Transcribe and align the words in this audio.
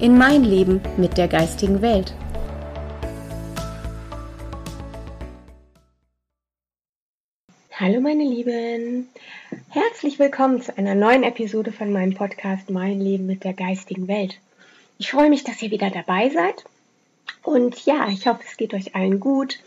in 0.00 0.16
mein 0.16 0.44
Leben 0.44 0.80
mit 0.96 1.18
der 1.18 1.26
geistigen 1.26 1.82
Welt. 1.82 2.14
Hallo 7.72 8.00
meine 8.00 8.24
Lieben, 8.24 9.08
herzlich 9.70 10.18
willkommen 10.18 10.62
zu 10.62 10.76
einer 10.76 10.94
neuen 10.94 11.22
Episode 11.22 11.72
von 11.72 11.92
meinem 11.92 12.14
Podcast 12.14 12.70
Mein 12.70 13.00
Leben 13.00 13.26
mit 13.26 13.44
der 13.44 13.54
geistigen 13.54 14.08
Welt. 14.08 14.38
Ich 14.98 15.10
freue 15.10 15.30
mich, 15.30 15.44
dass 15.44 15.62
ihr 15.62 15.70
wieder 15.70 15.90
dabei 15.90 16.28
seid 16.28 16.64
und 17.42 17.84
ja, 17.84 18.08
ich 18.08 18.26
hoffe, 18.26 18.42
es 18.48 18.56
geht 18.56 18.74
euch 18.74 18.94
allen 18.94 19.20
gut. 19.20 19.58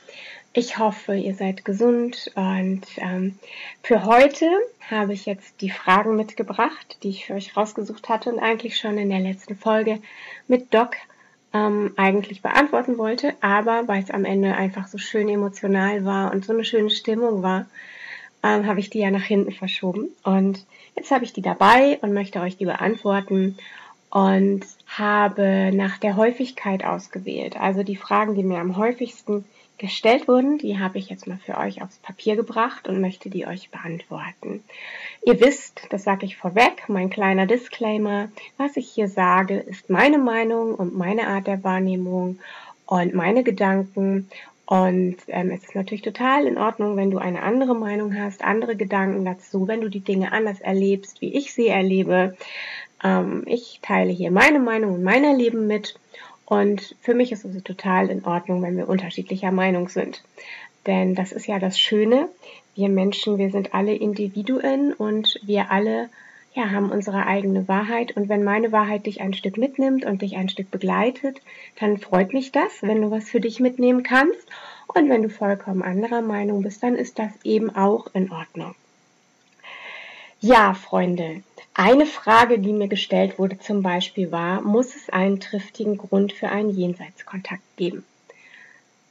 Ich 0.53 0.77
hoffe, 0.77 1.15
ihr 1.15 1.33
seid 1.33 1.63
gesund 1.63 2.29
und 2.35 2.81
ähm, 2.97 3.39
für 3.83 4.03
heute 4.03 4.45
habe 4.89 5.13
ich 5.13 5.25
jetzt 5.25 5.61
die 5.61 5.69
Fragen 5.69 6.17
mitgebracht, 6.17 6.97
die 7.03 7.09
ich 7.09 7.25
für 7.25 7.35
euch 7.35 7.55
rausgesucht 7.55 8.09
hatte 8.09 8.33
und 8.33 8.39
eigentlich 8.39 8.77
schon 8.77 8.97
in 8.97 9.09
der 9.09 9.21
letzten 9.21 9.55
Folge 9.55 9.99
mit 10.49 10.73
Doc 10.73 10.97
ähm, 11.53 11.93
eigentlich 11.95 12.41
beantworten 12.41 12.97
wollte, 12.97 13.33
aber 13.39 13.87
weil 13.87 14.03
es 14.03 14.11
am 14.11 14.25
Ende 14.25 14.53
einfach 14.53 14.89
so 14.89 14.97
schön 14.97 15.29
emotional 15.29 16.03
war 16.03 16.33
und 16.33 16.43
so 16.43 16.51
eine 16.51 16.65
schöne 16.65 16.89
Stimmung 16.89 17.43
war, 17.43 17.65
ähm, 18.43 18.67
habe 18.67 18.81
ich 18.81 18.89
die 18.89 18.99
ja 18.99 19.09
nach 19.09 19.23
hinten 19.23 19.53
verschoben. 19.53 20.09
Und 20.23 20.65
jetzt 20.97 21.11
habe 21.11 21.23
ich 21.23 21.31
die 21.31 21.41
dabei 21.41 21.97
und 22.01 22.13
möchte 22.13 22.41
euch 22.41 22.57
die 22.57 22.65
beantworten 22.65 23.57
und 24.09 24.65
habe 24.87 25.71
nach 25.73 25.97
der 25.97 26.17
Häufigkeit 26.17 26.83
ausgewählt, 26.83 27.55
also 27.55 27.83
die 27.83 27.95
Fragen, 27.95 28.35
die 28.35 28.43
mir 28.43 28.59
am 28.59 28.75
häufigsten 28.75 29.45
gestellt 29.81 30.27
wurden, 30.27 30.59
die 30.59 30.79
habe 30.79 30.99
ich 30.99 31.09
jetzt 31.09 31.27
mal 31.27 31.39
für 31.43 31.57
euch 31.57 31.81
aufs 31.81 31.97
Papier 31.97 32.35
gebracht 32.35 32.87
und 32.87 33.01
möchte 33.01 33.29
die 33.29 33.47
euch 33.47 33.69
beantworten. 33.71 34.63
Ihr 35.25 35.41
wisst, 35.41 35.81
das 35.89 36.03
sage 36.03 36.25
ich 36.25 36.37
vorweg, 36.37 36.83
mein 36.87 37.09
kleiner 37.09 37.47
Disclaimer, 37.47 38.29
was 38.57 38.77
ich 38.77 38.89
hier 38.89 39.09
sage, 39.09 39.57
ist 39.57 39.89
meine 39.89 40.19
Meinung 40.19 40.75
und 40.75 40.95
meine 40.95 41.27
Art 41.27 41.47
der 41.47 41.63
Wahrnehmung 41.63 42.39
und 42.85 43.13
meine 43.13 43.43
Gedanken. 43.43 44.29
Und 44.65 45.17
ähm, 45.27 45.49
es 45.51 45.63
ist 45.63 45.75
natürlich 45.75 46.03
total 46.03 46.45
in 46.45 46.57
Ordnung, 46.57 46.95
wenn 46.95 47.11
du 47.11 47.17
eine 47.17 47.41
andere 47.41 47.75
Meinung 47.75 48.17
hast, 48.17 48.43
andere 48.43 48.77
Gedanken 48.77 49.25
dazu, 49.25 49.67
wenn 49.67 49.81
du 49.81 49.89
die 49.89 49.99
Dinge 49.99 50.31
anders 50.31 50.61
erlebst, 50.61 51.21
wie 51.21 51.33
ich 51.33 51.53
sie 51.53 51.67
erlebe. 51.67 52.37
Ähm, 53.03 53.43
ich 53.47 53.79
teile 53.81 54.11
hier 54.11 54.31
meine 54.31 54.59
Meinung 54.59 54.93
und 54.93 55.03
mein 55.03 55.23
Erleben 55.23 55.67
mit 55.67 55.99
und 56.51 56.97
für 56.99 57.13
mich 57.13 57.31
ist 57.31 57.45
es 57.45 57.63
total 57.63 58.09
in 58.09 58.25
Ordnung, 58.25 58.61
wenn 58.61 58.75
wir 58.75 58.89
unterschiedlicher 58.89 59.53
Meinung 59.53 59.87
sind. 59.87 60.21
Denn 60.85 61.15
das 61.15 61.31
ist 61.31 61.47
ja 61.47 61.59
das 61.59 61.79
Schöne. 61.79 62.27
Wir 62.75 62.89
Menschen, 62.89 63.37
wir 63.37 63.51
sind 63.51 63.73
alle 63.73 63.95
Individuen 63.95 64.91
und 64.91 65.39
wir 65.43 65.71
alle 65.71 66.09
ja, 66.53 66.71
haben 66.71 66.91
unsere 66.91 67.25
eigene 67.25 67.69
Wahrheit. 67.69 68.17
Und 68.17 68.27
wenn 68.27 68.43
meine 68.43 68.73
Wahrheit 68.73 69.05
dich 69.05 69.21
ein 69.21 69.33
Stück 69.33 69.55
mitnimmt 69.55 70.03
und 70.03 70.23
dich 70.23 70.35
ein 70.35 70.49
Stück 70.49 70.69
begleitet, 70.69 71.41
dann 71.79 71.97
freut 71.97 72.33
mich 72.33 72.51
das, 72.51 72.81
wenn 72.81 73.01
du 73.01 73.11
was 73.11 73.29
für 73.29 73.39
dich 73.39 73.61
mitnehmen 73.61 74.03
kannst. 74.03 74.45
Und 74.87 75.07
wenn 75.07 75.23
du 75.23 75.29
vollkommen 75.29 75.81
anderer 75.81 76.21
Meinung 76.21 76.63
bist, 76.63 76.83
dann 76.83 76.95
ist 76.95 77.17
das 77.17 77.31
eben 77.45 77.73
auch 77.73 78.07
in 78.13 78.29
Ordnung. 78.29 78.75
Ja, 80.43 80.73
Freunde, 80.73 81.43
eine 81.75 82.07
Frage, 82.07 82.57
die 82.57 82.73
mir 82.73 82.87
gestellt 82.87 83.37
wurde 83.37 83.59
zum 83.59 83.83
Beispiel 83.83 84.31
war, 84.31 84.61
muss 84.61 84.95
es 84.95 85.07
einen 85.07 85.39
triftigen 85.39 85.99
Grund 85.99 86.33
für 86.33 86.49
einen 86.49 86.71
Jenseitskontakt 86.71 87.61
geben? 87.77 88.03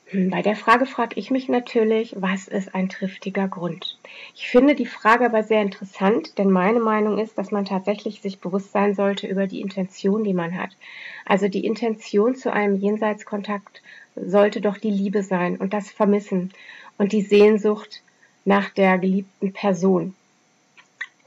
Hm, 0.07 0.31
bei 0.31 0.43
der 0.43 0.57
Frage 0.57 0.87
frage 0.87 1.21
ich 1.21 1.31
mich 1.31 1.49
natürlich, 1.49 2.17
was 2.19 2.49
ist 2.49 2.75
ein 2.75 2.89
triftiger 2.89 3.47
Grund? 3.47 3.97
Ich 4.35 4.49
finde 4.49 4.75
die 4.75 4.87
Frage 4.87 5.25
aber 5.25 5.45
sehr 5.45 5.63
interessant, 5.63 6.37
denn 6.37 6.51
meine 6.51 6.81
Meinung 6.81 7.19
ist, 7.19 7.39
dass 7.39 7.53
man 7.53 7.65
tatsächlich 7.65 8.21
sich 8.23 8.41
bewusst 8.41 8.73
sein 8.73 8.97
sollte 8.97 9.29
über 9.29 9.47
die 9.47 9.61
Intention, 9.61 10.25
die 10.25 10.35
man 10.35 10.59
hat. 10.59 10.71
Also 11.25 11.47
die 11.47 11.65
Intention 11.65 12.35
zu 12.35 12.53
einem 12.53 12.75
Jenseitskontakt 12.75 13.83
sollte 14.17 14.61
doch 14.61 14.79
die 14.79 14.91
Liebe 14.91 15.23
sein 15.23 15.59
und 15.59 15.75
das 15.75 15.93
Vermissen 15.93 16.53
und 16.99 17.13
die 17.13 17.23
Sehnsucht 17.23 18.03
nach 18.45 18.71
der 18.71 18.99
geliebten 18.99 19.53
Person. 19.53 20.17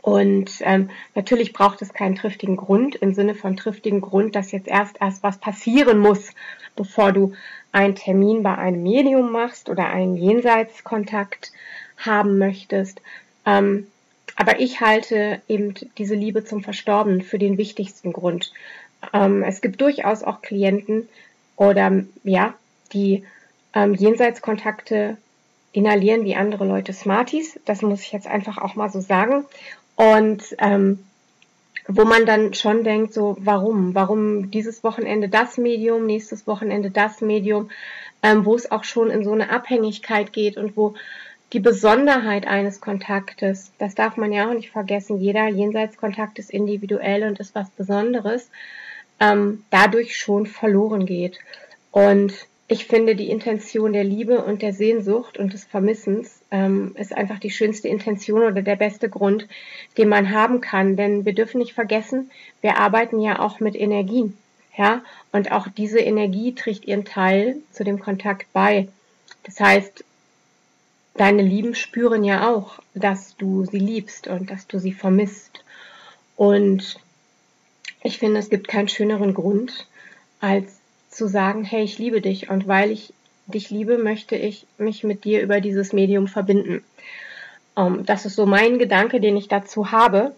Und 0.04 0.52
ähm, 0.60 0.90
natürlich 1.16 1.54
braucht 1.54 1.82
es 1.82 1.94
keinen 1.94 2.16
triftigen 2.16 2.58
Grund 2.58 2.96
im 2.96 3.14
Sinne 3.14 3.36
von 3.36 3.56
triftigen 3.56 4.02
Grund, 4.02 4.36
dass 4.36 4.52
jetzt 4.52 4.68
erst 4.68 4.98
erst 5.00 5.24
was 5.24 5.38
passieren 5.38 5.98
muss, 5.98 6.32
bevor 6.76 7.14
du 7.14 7.32
einen 7.72 7.96
Termin 7.96 8.44
bei 8.44 8.58
einem 8.58 8.84
Medium 8.84 9.32
machst 9.32 9.70
oder 9.70 9.88
einen 9.88 10.18
Jenseitskontakt 10.18 11.54
haben 11.98 12.38
möchtest. 12.38 13.02
Ähm, 13.46 13.88
aber 14.36 14.60
ich 14.60 14.82
halte 14.82 15.42
eben 15.48 15.74
diese 15.98 16.16
Liebe 16.16 16.44
zum 16.44 16.64
Verstorbenen 16.64 17.22
für 17.22 17.40
den 17.40 17.58
wichtigsten 17.58 18.12
Grund. 18.12 18.52
Ähm, 19.14 19.42
es 19.42 19.62
gibt 19.62 19.80
durchaus 19.80 20.22
auch 20.22 20.42
Klienten 20.42 21.08
oder 21.56 22.04
ja, 22.26 22.56
die 22.92 23.24
ähm, 23.74 23.94
Jenseitskontakte 23.94 25.16
inhalieren 25.72 26.26
wie 26.26 26.36
andere 26.36 26.66
Leute 26.66 26.92
Smarties. 26.92 27.58
Das 27.64 27.82
muss 27.82 28.02
ich 28.02 28.12
jetzt 28.12 28.28
einfach 28.28 28.58
auch 28.58 28.76
mal 28.76 28.90
so 28.90 29.00
sagen. 29.00 29.46
Und 29.96 30.44
ähm, 30.60 31.00
wo 31.88 32.06
man 32.06 32.26
dann 32.26 32.54
schon 32.54 32.84
denkt, 32.84 33.14
so, 33.14 33.36
warum? 33.40 33.94
Warum 33.94 34.52
dieses 34.52 34.84
Wochenende 34.84 35.30
das 35.30 35.58
Medium, 35.58 36.06
nächstes 36.06 36.48
Wochenende 36.48 36.92
das 36.92 37.22
Medium, 37.22 37.70
ähm, 38.22 38.46
wo 38.46 38.56
es 38.56 38.72
auch 38.72 38.84
schon 38.84 39.10
in 39.10 39.24
so 39.24 39.34
eine 39.34 39.50
Abhängigkeit 39.50 40.32
geht 40.32 40.58
und 40.58 40.78
wo 40.78 40.96
die 41.52 41.60
Besonderheit 41.60 42.48
eines 42.48 42.82
Kontaktes, 42.82 43.72
das 43.78 43.94
darf 43.94 44.18
man 44.18 44.32
ja 44.32 44.50
auch 44.50 44.54
nicht 44.54 44.72
vergessen, 44.72 45.20
jeder 45.20 45.48
Jenseitskontakt 45.48 46.40
ist 46.40 46.50
individuell 46.50 47.24
und 47.24 47.40
ist 47.40 47.54
was 47.54 47.70
Besonderes, 47.70 48.50
ähm, 49.20 49.64
dadurch 49.70 50.18
schon 50.18 50.48
verloren 50.48 51.06
geht. 51.06 51.38
Und 51.92 52.48
ich 52.68 52.86
finde, 52.86 53.16
die 53.16 53.30
Intention 53.30 53.94
der 53.94 54.04
Liebe 54.04 54.44
und 54.44 54.62
der 54.62 54.74
Sehnsucht 54.74 55.38
und 55.38 55.54
des 55.54 55.66
Vermissens 55.66 56.40
ähm, 56.50 56.96
ist 56.98 57.14
einfach 57.14 57.40
die 57.40 57.52
schönste 57.52 57.90
Intention 57.90 58.44
oder 58.44 58.62
der 58.62 58.78
beste 58.78 59.10
Grund, 59.10 59.48
den 59.98 60.08
man 60.08 60.32
haben 60.32 60.62
kann. 60.62 60.96
Denn 60.96 61.26
wir 61.26 61.34
dürfen 61.34 61.60
nicht 61.60 61.74
vergessen, 61.74 62.32
wir 62.62 62.78
arbeiten 62.78 63.20
ja 63.20 63.40
auch 63.40 63.60
mit 63.60 63.76
Energien. 63.76 64.38
Ja, 64.76 65.04
und 65.32 65.52
auch 65.52 65.68
diese 65.68 66.00
Energie 66.00 66.56
trägt 66.56 66.86
ihren 66.86 67.06
Teil 67.06 67.58
zu 67.72 67.84
dem 67.84 68.00
Kontakt 68.00 68.52
bei. 68.54 68.88
Das 69.44 69.60
heißt, 69.60 70.04
deine 71.16 71.44
Lieben 71.44 71.76
spüren 71.76 72.24
ja 72.24 72.50
auch, 72.50 72.80
dass 72.96 73.36
du 73.38 73.66
sie 73.66 73.78
liebst 73.78 74.28
und 74.28 74.50
dass 74.50 74.66
du 74.66 74.80
sie 74.80 74.94
vermisst. 74.94 75.64
Und 76.36 77.00
ich 78.02 78.18
finde, 78.18 78.40
es 78.40 78.50
gibt 78.50 78.68
keinen 78.68 78.88
schöneren 78.88 79.36
Grund, 79.36 79.88
als 80.40 80.80
zu 81.16 81.28
sagen, 81.28 81.64
hey, 81.64 81.84
ich 81.84 81.98
liebe 81.98 82.22
dich 82.22 82.50
und 82.50 82.68
weil 82.68 82.92
ich 82.92 83.14
dich 83.48 83.70
liebe, 83.70 83.98
möchte 83.98 84.36
ich 84.36 84.66
mich 84.78 85.04
mit 85.04 85.26
dir 85.26 85.42
über 85.42 85.62
dieses 85.62 85.94
Medium 85.94 86.28
verbinden. 86.28 86.84
Ähm, 87.78 88.06
das 88.06 88.26
ist 88.26 88.36
so 88.36 88.46
mein 88.46 88.80
Gedanke, 88.80 89.20
den 89.20 89.38
ich 89.38 89.48
dazu 89.48 89.92
habe. 89.92 90.34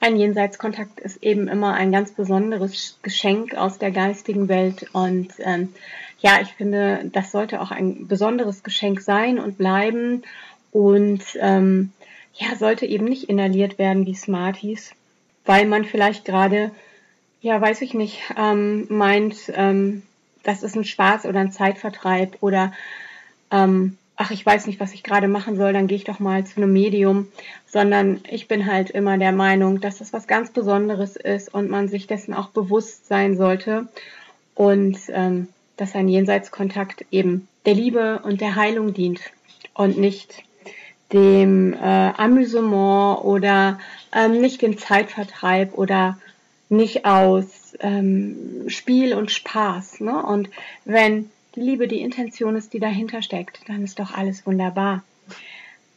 Ein 0.00 0.16
Jenseitskontakt 0.16 1.00
ist 1.00 1.22
eben 1.22 1.48
immer 1.48 1.74
ein 1.74 1.90
ganz 1.90 2.12
besonderes 2.12 2.98
Geschenk 3.02 3.54
aus 3.54 3.78
der 3.78 3.90
geistigen 3.90 4.48
Welt 4.48 4.86
und 4.92 5.28
ähm, 5.38 5.72
ja, 6.20 6.40
ich 6.40 6.48
finde, 6.48 7.10
das 7.12 7.30
sollte 7.30 7.60
auch 7.60 7.70
ein 7.70 8.06
besonderes 8.08 8.62
Geschenk 8.62 9.00
sein 9.00 9.38
und 9.38 9.58
bleiben 9.58 10.22
und 10.72 11.22
ähm, 11.40 11.92
ja, 12.34 12.54
sollte 12.56 12.86
eben 12.86 13.06
nicht 13.06 13.24
inhaliert 13.24 13.78
werden 13.78 14.06
wie 14.06 14.14
Smarties, 14.14 14.92
weil 15.44 15.66
man 15.66 15.84
vielleicht 15.84 16.24
gerade, 16.24 16.70
ja, 17.40 17.60
weiß 17.60 17.80
ich 17.82 17.94
nicht, 17.94 18.20
ähm, 18.36 18.86
meint, 18.88 19.36
ähm, 19.54 20.02
das 20.46 20.62
ist 20.62 20.76
ein 20.76 20.84
Spaß 20.84 21.26
oder 21.26 21.40
ein 21.40 21.52
Zeitvertreib 21.52 22.36
oder 22.40 22.72
ähm, 23.50 23.98
ach, 24.16 24.30
ich 24.30 24.44
weiß 24.44 24.66
nicht, 24.66 24.80
was 24.80 24.94
ich 24.94 25.02
gerade 25.02 25.28
machen 25.28 25.56
soll, 25.56 25.72
dann 25.72 25.86
gehe 25.86 25.96
ich 25.96 26.04
doch 26.04 26.20
mal 26.20 26.44
zu 26.44 26.56
einem 26.56 26.72
Medium, 26.72 27.28
sondern 27.66 28.20
ich 28.30 28.48
bin 28.48 28.66
halt 28.66 28.90
immer 28.90 29.18
der 29.18 29.32
Meinung, 29.32 29.80
dass 29.80 29.98
das 29.98 30.12
was 30.12 30.26
ganz 30.26 30.50
Besonderes 30.50 31.16
ist 31.16 31.52
und 31.52 31.68
man 31.68 31.88
sich 31.88 32.06
dessen 32.06 32.32
auch 32.32 32.48
bewusst 32.48 33.06
sein 33.06 33.36
sollte. 33.36 33.88
Und 34.54 34.96
ähm, 35.08 35.48
dass 35.76 35.94
ein 35.94 36.08
Jenseitskontakt 36.08 37.04
eben 37.10 37.46
der 37.66 37.74
Liebe 37.74 38.20
und 38.22 38.40
der 38.40 38.56
Heilung 38.56 38.94
dient 38.94 39.20
und 39.74 39.98
nicht 39.98 40.42
dem 41.12 41.74
äh, 41.74 41.76
Amüsement 41.76 43.22
oder 43.22 43.78
ähm, 44.12 44.40
nicht 44.40 44.62
dem 44.62 44.78
Zeitvertreib 44.78 45.76
oder 45.76 46.18
nicht 46.68 47.04
aus 47.04 47.76
ähm, 47.80 48.64
Spiel 48.68 49.14
und 49.14 49.30
Spaß. 49.30 50.00
Ne? 50.00 50.24
Und 50.24 50.50
wenn 50.84 51.30
die 51.54 51.60
Liebe 51.60 51.88
die 51.88 52.00
Intention 52.00 52.56
ist, 52.56 52.72
die 52.72 52.80
dahinter 52.80 53.22
steckt, 53.22 53.60
dann 53.68 53.82
ist 53.82 53.98
doch 53.98 54.12
alles 54.12 54.46
wunderbar. 54.46 55.02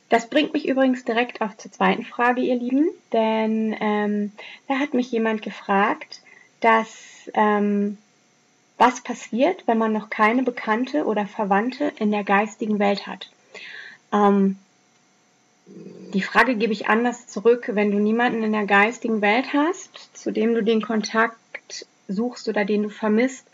Das 0.10 0.28
bringt 0.28 0.54
mich 0.54 0.68
übrigens 0.68 1.06
direkt 1.06 1.42
auch 1.42 1.56
zur 1.56 1.72
zweiten 1.72 2.04
Frage, 2.04 2.42
ihr 2.42 2.56
Lieben, 2.56 2.90
denn 3.14 3.76
ähm, 3.80 4.32
da 4.68 4.80
hat 4.80 4.94
mich 4.96 5.12
jemand 5.12 5.44
gefragt, 5.44 6.22
dass 6.62 7.30
ähm, 7.36 7.98
was 8.78 9.02
passiert, 9.02 9.68
wenn 9.68 9.78
man 9.78 9.94
noch 9.94 10.10
keine 10.10 10.42
Bekannte 10.42 11.06
oder 11.06 11.28
Verwandte 11.28 11.92
in 12.00 12.12
der 12.12 12.24
geistigen 12.24 12.80
Welt 12.80 13.06
hat. 13.06 13.30
Ähm, 14.12 14.58
die 16.14 16.22
Frage 16.22 16.56
gebe 16.56 16.74
ich 16.74 16.88
anders 16.88 17.28
zurück, 17.28 17.70
wenn 17.74 17.92
du 17.92 18.00
niemanden 18.00 18.44
in 18.44 18.52
der 18.52 18.66
geistigen 18.66 19.22
Welt 19.22 19.54
hast, 19.54 20.18
zu 20.18 20.32
dem 20.32 20.56
du 20.56 20.64
den 20.64 20.82
Kontakt 20.82 21.86
suchst 22.08 22.48
oder 22.50 22.66
den 22.66 22.84
du 22.84 22.90
vermisst, 22.90 23.48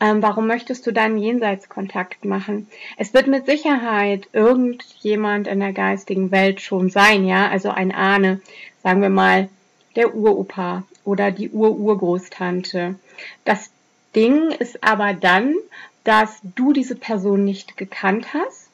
ähm, 0.00 0.20
warum 0.20 0.48
möchtest 0.48 0.84
du 0.86 0.92
dann 0.92 1.16
Jenseitskontakt 1.16 2.24
machen? 2.24 2.66
Es 2.96 3.14
wird 3.14 3.28
mit 3.28 3.46
Sicherheit 3.46 4.28
irgendjemand 4.32 5.46
in 5.46 5.60
der 5.60 5.72
geistigen 5.72 6.32
Welt 6.32 6.60
schon 6.60 6.90
sein, 6.90 7.24
ja, 7.24 7.48
also 7.48 7.70
ein 7.70 7.92
Ahne, 7.92 8.40
sagen 8.82 9.00
wir 9.00 9.10
mal 9.10 9.48
der 9.94 10.12
Uropa 10.14 10.82
oder 11.04 11.30
die 11.30 11.50
Ururgroßtante. 11.50 12.96
Das 13.44 13.70
Ding 14.16 14.50
ist 14.50 14.82
aber 14.82 15.12
dann, 15.12 15.54
dass 16.02 16.40
du 16.56 16.72
diese 16.72 16.96
Person 16.96 17.44
nicht 17.44 17.76
gekannt 17.76 18.34
hast 18.34 18.71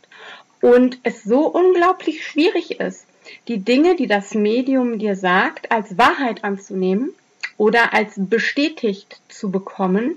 und 0.61 0.99
es 1.03 1.23
so 1.23 1.47
unglaublich 1.47 2.27
schwierig 2.27 2.81
ist, 2.81 3.07
die 3.47 3.59
Dinge, 3.59 3.97
die 3.97 4.07
das 4.07 4.35
Medium 4.35 4.99
dir 4.99 5.17
sagt, 5.17 5.71
als 5.71 5.99
Wahrheit 5.99 6.45
anzunehmen 6.45 7.11
oder 7.57 7.93
als 7.93 8.15
bestätigt 8.17 9.21
zu 9.29 9.51
bekommen, 9.51 10.17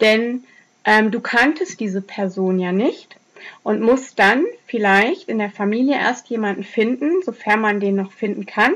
denn 0.00 0.44
ähm, 0.84 1.10
du 1.10 1.20
kanntest 1.20 1.80
diese 1.80 2.00
Person 2.00 2.58
ja 2.58 2.72
nicht 2.72 3.16
und 3.62 3.80
musst 3.80 4.18
dann 4.18 4.44
vielleicht 4.66 5.28
in 5.28 5.38
der 5.38 5.50
Familie 5.50 5.96
erst 5.96 6.28
jemanden 6.28 6.64
finden, 6.64 7.22
sofern 7.22 7.60
man 7.60 7.80
den 7.80 7.96
noch 7.96 8.12
finden 8.12 8.46
kann, 8.46 8.74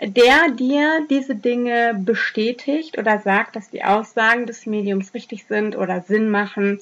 der 0.00 0.50
dir 0.50 1.06
diese 1.10 1.34
Dinge 1.34 1.94
bestätigt 1.98 2.98
oder 2.98 3.20
sagt, 3.20 3.56
dass 3.56 3.70
die 3.70 3.84
Aussagen 3.84 4.46
des 4.46 4.66
Mediums 4.66 5.14
richtig 5.14 5.44
sind 5.44 5.76
oder 5.76 6.02
Sinn 6.02 6.30
machen, 6.30 6.80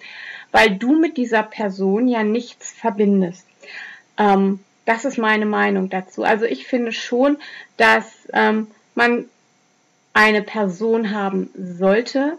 weil 0.52 0.70
du 0.76 0.98
mit 0.98 1.16
dieser 1.16 1.42
Person 1.42 2.08
ja 2.08 2.22
nichts 2.22 2.72
verbindest. 2.72 3.46
Ähm, 4.20 4.60
das 4.84 5.04
ist 5.04 5.18
meine 5.18 5.46
Meinung 5.46 5.88
dazu. 5.88 6.22
Also 6.22 6.44
ich 6.44 6.66
finde 6.66 6.92
schon, 6.92 7.38
dass 7.76 8.28
ähm, 8.32 8.68
man 8.94 9.24
eine 10.12 10.42
Person 10.42 11.12
haben 11.12 11.50
sollte, 11.56 12.36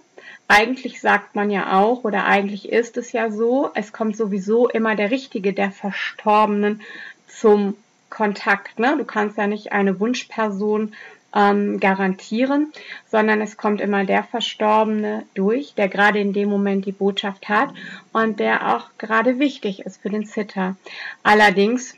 eigentlich 0.47 0.99
sagt 0.99 1.33
man 1.33 1.49
ja 1.49 1.79
auch, 1.79 2.03
oder 2.03 2.25
eigentlich 2.25 2.69
ist 2.69 2.97
es 2.97 3.13
ja 3.13 3.31
so, 3.31 3.71
es 3.73 3.93
kommt 3.93 4.17
sowieso 4.17 4.67
immer 4.67 4.97
der 4.97 5.09
Richtige 5.09 5.53
der 5.53 5.71
Verstorbenen 5.71 6.81
zum 7.25 7.77
Kontakt. 8.09 8.77
Ne? 8.77 8.95
Du 8.97 9.05
kannst 9.05 9.37
ja 9.37 9.47
nicht 9.47 9.71
eine 9.71 10.01
Wunschperson 10.01 10.93
ähm, 11.35 11.79
garantieren, 11.79 12.71
sondern 13.09 13.41
es 13.41 13.57
kommt 13.57 13.81
immer 13.81 14.05
der 14.05 14.23
Verstorbene 14.23 15.23
durch, 15.33 15.73
der 15.75 15.87
gerade 15.87 16.19
in 16.19 16.33
dem 16.33 16.49
Moment 16.49 16.85
die 16.85 16.91
Botschaft 16.91 17.49
hat 17.49 17.69
und 18.11 18.39
der 18.39 18.75
auch 18.75 18.89
gerade 18.97 19.39
wichtig 19.39 19.81
ist 19.85 20.01
für 20.01 20.09
den 20.09 20.25
Zitter. 20.25 20.75
Allerdings 21.23 21.95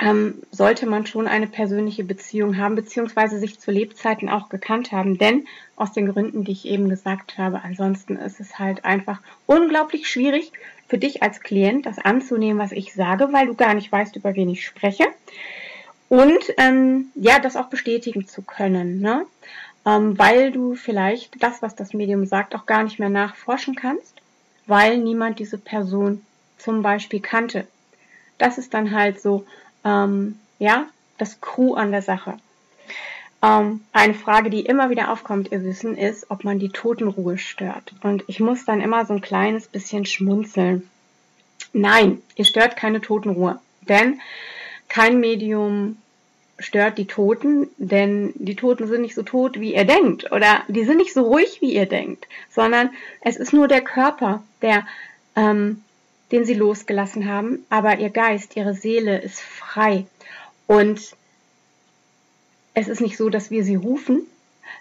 ähm, 0.00 0.42
sollte 0.50 0.86
man 0.86 1.06
schon 1.06 1.28
eine 1.28 1.46
persönliche 1.46 2.04
Beziehung 2.04 2.56
haben, 2.56 2.74
beziehungsweise 2.74 3.38
sich 3.38 3.60
zu 3.60 3.70
Lebzeiten 3.70 4.28
auch 4.28 4.48
gekannt 4.48 4.92
haben. 4.92 5.18
Denn 5.18 5.46
aus 5.76 5.92
den 5.92 6.10
Gründen, 6.10 6.44
die 6.44 6.52
ich 6.52 6.66
eben 6.66 6.88
gesagt 6.88 7.38
habe, 7.38 7.62
ansonsten 7.62 8.16
ist 8.16 8.40
es 8.40 8.58
halt 8.58 8.84
einfach 8.84 9.20
unglaublich 9.46 10.08
schwierig 10.08 10.52
für 10.88 10.98
dich 10.98 11.22
als 11.22 11.40
Klient, 11.40 11.86
das 11.86 11.98
anzunehmen, 11.98 12.58
was 12.58 12.72
ich 12.72 12.94
sage, 12.94 13.28
weil 13.32 13.46
du 13.46 13.54
gar 13.54 13.74
nicht 13.74 13.92
weißt, 13.92 14.16
über 14.16 14.34
wen 14.34 14.48
ich 14.50 14.64
spreche. 14.66 15.04
Und 16.12 16.52
ähm, 16.58 17.06
ja, 17.14 17.38
das 17.38 17.56
auch 17.56 17.68
bestätigen 17.68 18.28
zu 18.28 18.42
können, 18.42 19.00
ne? 19.00 19.24
Ähm, 19.86 20.18
weil 20.18 20.52
du 20.52 20.74
vielleicht 20.74 21.42
das, 21.42 21.62
was 21.62 21.74
das 21.74 21.94
Medium 21.94 22.26
sagt, 22.26 22.54
auch 22.54 22.66
gar 22.66 22.82
nicht 22.82 22.98
mehr 22.98 23.08
nachforschen 23.08 23.74
kannst, 23.76 24.20
weil 24.66 24.98
niemand 24.98 25.38
diese 25.38 25.56
Person 25.56 26.20
zum 26.58 26.82
Beispiel 26.82 27.20
kannte. 27.20 27.66
Das 28.36 28.58
ist 28.58 28.74
dann 28.74 28.90
halt 28.94 29.22
so 29.22 29.46
ähm, 29.86 30.38
ja, 30.58 30.84
das 31.16 31.40
Crew 31.40 31.72
an 31.76 31.92
der 31.92 32.02
Sache. 32.02 32.36
Ähm, 33.42 33.80
eine 33.94 34.12
Frage, 34.12 34.50
die 34.50 34.66
immer 34.66 34.90
wieder 34.90 35.10
aufkommt, 35.10 35.50
ihr 35.50 35.64
Wissen, 35.64 35.96
ist, 35.96 36.30
ob 36.30 36.44
man 36.44 36.58
die 36.58 36.68
Totenruhe 36.68 37.38
stört. 37.38 37.94
Und 38.02 38.22
ich 38.26 38.38
muss 38.38 38.66
dann 38.66 38.82
immer 38.82 39.06
so 39.06 39.14
ein 39.14 39.22
kleines 39.22 39.66
bisschen 39.66 40.04
schmunzeln. 40.04 40.90
Nein, 41.72 42.20
ihr 42.36 42.44
stört 42.44 42.76
keine 42.76 43.00
Totenruhe. 43.00 43.58
Denn 43.88 44.20
kein 44.88 45.18
Medium 45.18 45.96
stört 46.62 46.98
die 46.98 47.06
Toten, 47.06 47.68
denn 47.76 48.32
die 48.36 48.56
Toten 48.56 48.86
sind 48.86 49.02
nicht 49.02 49.14
so 49.14 49.22
tot, 49.22 49.60
wie 49.60 49.74
ihr 49.74 49.84
denkt. 49.84 50.32
Oder 50.32 50.62
die 50.68 50.84
sind 50.84 50.96
nicht 50.96 51.12
so 51.12 51.22
ruhig, 51.22 51.60
wie 51.60 51.74
ihr 51.74 51.86
denkt. 51.86 52.28
Sondern 52.50 52.90
es 53.20 53.36
ist 53.36 53.52
nur 53.52 53.68
der 53.68 53.82
Körper, 53.82 54.42
der 54.62 54.86
ähm, 55.36 55.82
den 56.32 56.44
sie 56.46 56.54
losgelassen 56.54 57.28
haben, 57.28 57.64
aber 57.68 57.98
ihr 57.98 58.10
Geist, 58.10 58.56
ihre 58.56 58.74
Seele 58.74 59.20
ist 59.20 59.40
frei. 59.40 60.06
Und 60.66 61.14
es 62.74 62.88
ist 62.88 63.02
nicht 63.02 63.18
so, 63.18 63.28
dass 63.28 63.50
wir 63.50 63.64
sie 63.64 63.74
rufen, 63.74 64.22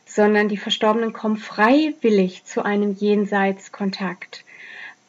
sondern 0.06 0.48
die 0.48 0.58
Verstorbenen 0.58 1.12
kommen 1.12 1.38
freiwillig 1.38 2.46
zu 2.46 2.64
einem 2.64 2.96
Jenseitskontakt. 2.96 4.46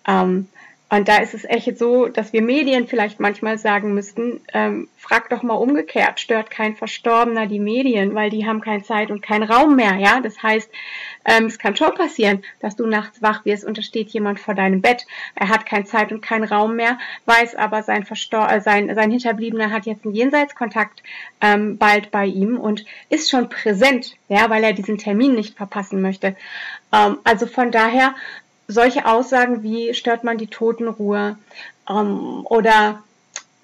Ähm, 0.07 0.49
und 0.93 1.09
da 1.09 1.17
ist 1.23 1.33
es 1.33 1.47
echt 1.47 1.79
so, 1.79 2.07
dass 2.09 2.35
wir 2.35 2.43
Medien 2.43 2.87
vielleicht 2.87 3.19
manchmal 3.19 3.57
sagen 3.57 3.95
müssten, 3.95 4.43
ähm, 4.53 4.89
frag 4.99 5.31
doch 5.31 5.43
mal 5.43 5.55
umgekehrt, 5.55 6.21
stört 6.21 6.51
kein 6.51 6.77
Verstorbener 6.77 7.47
die 7.47 7.61
Medien, 7.61 8.15
weil 8.15 8.29
die 8.29 8.45
haben 8.47 8.61
keine 8.61 8.83
Zeit 8.83 9.11
und 9.11 9.23
keinen 9.23 9.45
Raum 9.45 9.75
mehr, 9.75 9.97
ja. 9.97 10.21
Das 10.21 10.43
heißt, 10.43 10.71
ähm, 11.25 11.47
es 11.47 11.59
kann 11.59 11.77
schon 11.77 11.95
passieren, 11.95 12.45
dass 12.61 12.77
du 12.77 12.87
nachts 12.87 13.23
wach 13.23 13.47
wirst 13.47 13.65
und 13.65 13.79
da 13.79 13.83
steht 13.83 14.11
jemand 14.11 14.39
vor 14.39 14.53
deinem 14.53 14.83
Bett. 14.83 15.07
Er 15.35 15.49
hat 15.49 15.65
keine 15.65 15.87
Zeit 15.87 16.13
und 16.13 16.21
keinen 16.21 16.45
Raum 16.45 16.77
mehr, 16.77 16.99
weiß 17.25 17.55
aber, 17.55 17.83
sein, 17.83 18.05
Verstor 18.05 18.51
äh, 18.51 18.61
sein, 18.61 18.95
sein 18.95 19.11
Hinterbliebener 19.11 19.71
hat 19.71 19.87
jetzt 19.87 20.05
einen 20.05 20.15
Jenseitskontakt 20.15 21.03
ähm, 21.41 21.79
bald 21.79 22.11
bei 22.11 22.27
ihm 22.27 22.59
und 22.59 22.85
ist 23.09 23.31
schon 23.31 23.49
präsent, 23.49 24.17
ja, 24.29 24.51
weil 24.51 24.63
er 24.63 24.75
diesen 24.75 24.99
Termin 24.99 25.37
nicht 25.37 25.57
verpassen 25.57 26.03
möchte. 26.03 26.37
Ähm, 26.93 27.17
also 27.25 27.47
von 27.47 27.71
daher 27.71 28.15
solche 28.73 29.07
Aussagen 29.07 29.63
wie 29.63 29.95
stört 29.95 30.25
man 30.25 30.39
die 30.39 30.49
Totenruhe 30.49 31.37
ähm, 31.89 32.47
oder 32.47 33.03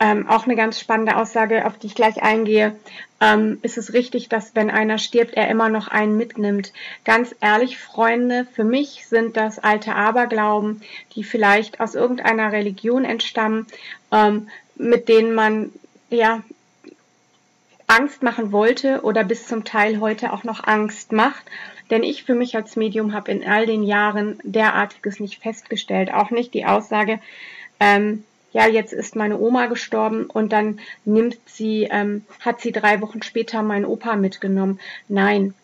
ähm, 0.01 0.29
auch 0.29 0.45
eine 0.45 0.55
ganz 0.55 0.79
spannende 0.79 1.17
Aussage, 1.17 1.67
auf 1.67 1.79
die 1.79 1.89
ich 1.89 1.95
gleich 1.95 2.23
eingehe. 2.23 2.77
Ähm, 3.21 3.59
ist 3.63 3.79
es 3.79 3.93
richtig, 3.93 4.29
dass 4.29 4.55
wenn 4.55 4.71
einer 4.71 4.99
stirbt, 4.99 5.35
er 5.35 5.49
immer 5.49 5.69
noch 5.69 5.89
einen 5.89 6.17
mitnimmt? 6.17 6.73
Ganz 7.05 7.35
ehrlich, 7.41 7.79
Freunde, 7.79 8.47
für 8.53 8.63
mich 8.63 9.07
sind 9.09 9.37
das 9.37 9.59
alte 9.59 9.97
Aberglauben, 9.97 10.83
die 11.15 11.25
vielleicht 11.25 11.81
aus 11.81 11.97
irgendeiner 11.97 12.53
Religion 12.53 13.05
entstammen, 13.05 13.67
ähm, 14.13 14.49
mit 14.77 15.09
denen 15.09 15.35
man 15.35 15.73
ja 16.11 16.43
Angst 17.89 18.23
machen 18.23 18.53
wollte 18.53 19.01
oder 19.03 19.25
bis 19.25 19.49
zum 19.49 19.65
Teil 19.65 19.99
heute 19.99 20.33
auch 20.33 20.45
noch 20.45 20.63
Angst 20.65 21.11
macht. 21.11 21.43
Denn 21.91 22.03
ich 22.03 22.25
für 22.25 22.35
mich 22.35 22.57
als 22.57 22.77
Medium 22.77 23.13
habe 23.15 23.31
in 23.31 23.47
all 23.47 23.67
den 23.67 23.83
Jahren 23.83 24.39
derartiges 24.43 25.21
nicht 25.21 25.43
festgestellt. 25.43 26.13
Auch 26.13 26.31
nicht 26.31 26.55
die 26.55 26.67
Aussage, 26.67 27.21
ähm, 27.81 28.25
ja, 28.53 28.67
jetzt 28.67 28.93
ist 28.93 29.15
meine 29.15 29.39
Oma 29.39 29.67
gestorben 29.67 30.25
und 30.25 30.53
dann 30.53 30.81
nimmt 31.05 31.39
sie, 31.47 31.89
ähm, 31.91 32.25
hat 32.41 32.61
sie 32.61 32.73
drei 32.73 33.01
Wochen 33.01 33.23
später 33.23 33.63
meinen 33.63 33.85
Opa 33.85 34.17
mitgenommen. 34.17 34.81
Nein, 35.09 35.55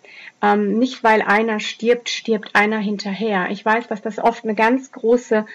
ähm, 0.43 0.79
nicht 0.79 1.03
weil 1.03 1.23
einer 1.23 1.61
stirbt, 1.61 2.11
stirbt 2.11 2.55
einer 2.55 2.79
hinterher. 2.79 3.49
Ich 3.51 3.65
weiß, 3.65 3.89
dass 3.89 4.03
das 4.03 4.19
oft 4.19 4.45
eine 4.45 4.55
ganz 4.55 4.93
große, 4.93 5.47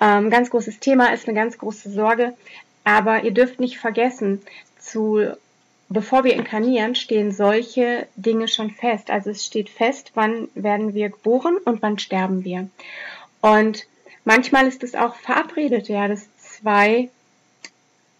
ähm, 0.00 0.30
ganz 0.30 0.50
großes 0.50 0.78
Thema 0.78 1.12
ist, 1.12 1.26
eine 1.26 1.36
ganz 1.36 1.56
große 1.56 1.90
Sorge. 1.90 2.34
Aber 2.84 3.24
ihr 3.24 3.32
dürft 3.32 3.58
nicht 3.58 3.78
vergessen, 3.78 4.42
zu 4.78 5.32
bevor 5.88 6.24
wir 6.24 6.34
inkarnieren, 6.34 6.94
stehen 6.94 7.32
solche 7.32 8.06
Dinge 8.16 8.48
schon 8.48 8.70
fest. 8.70 9.10
Also 9.10 9.30
es 9.30 9.44
steht 9.44 9.70
fest, 9.70 10.12
wann 10.14 10.48
werden 10.54 10.94
wir 10.94 11.10
geboren 11.10 11.56
und 11.64 11.82
wann 11.82 11.98
sterben 11.98 12.44
wir. 12.44 12.68
Und 13.40 13.86
manchmal 14.24 14.66
ist 14.66 14.82
es 14.82 14.94
auch 14.94 15.14
verabredet, 15.14 15.88
ja, 15.88 16.08
dass 16.08 16.28
zwei 16.36 17.10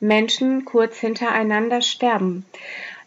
Menschen 0.00 0.64
kurz 0.64 0.98
hintereinander 0.98 1.80
sterben. 1.82 2.44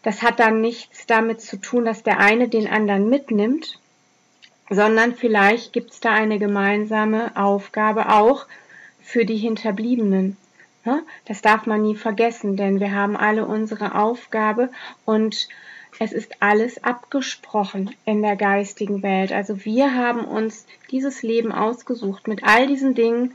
Das 0.02 0.22
hat 0.22 0.40
dann 0.40 0.60
nichts 0.60 1.06
damit 1.06 1.40
zu 1.40 1.56
tun, 1.58 1.84
dass 1.84 2.02
der 2.02 2.18
eine 2.18 2.48
den 2.48 2.66
anderen 2.66 3.08
mitnimmt, 3.08 3.78
sondern 4.70 5.14
vielleicht 5.14 5.72
gibt 5.72 5.90
es 5.90 6.00
da 6.00 6.12
eine 6.12 6.38
gemeinsame 6.38 7.36
Aufgabe 7.36 8.10
auch 8.10 8.46
für 9.02 9.24
die 9.24 9.36
Hinterbliebenen. 9.36 10.36
Das 11.26 11.42
darf 11.42 11.66
man 11.66 11.82
nie 11.82 11.96
vergessen, 11.96 12.56
denn 12.56 12.80
wir 12.80 12.94
haben 12.94 13.16
alle 13.16 13.46
unsere 13.46 13.94
Aufgabe 13.94 14.70
und 15.04 15.48
es 15.98 16.12
ist 16.12 16.40
alles 16.40 16.82
abgesprochen 16.82 17.94
in 18.04 18.22
der 18.22 18.36
geistigen 18.36 19.02
Welt. 19.02 19.32
Also 19.32 19.64
wir 19.64 19.94
haben 19.94 20.24
uns 20.24 20.64
dieses 20.90 21.22
Leben 21.22 21.52
ausgesucht 21.52 22.28
mit 22.28 22.44
all 22.44 22.66
diesen 22.66 22.94
Dingen, 22.94 23.34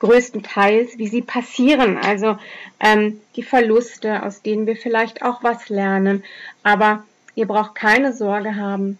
größtenteils, 0.00 0.98
wie 0.98 1.08
sie 1.08 1.22
passieren. 1.22 1.96
Also 1.96 2.36
ähm, 2.80 3.20
die 3.36 3.42
Verluste, 3.42 4.22
aus 4.22 4.42
denen 4.42 4.66
wir 4.66 4.76
vielleicht 4.76 5.22
auch 5.22 5.42
was 5.42 5.68
lernen. 5.70 6.24
Aber 6.62 7.04
ihr 7.34 7.46
braucht 7.46 7.74
keine 7.74 8.12
Sorge 8.12 8.56
haben, 8.56 8.98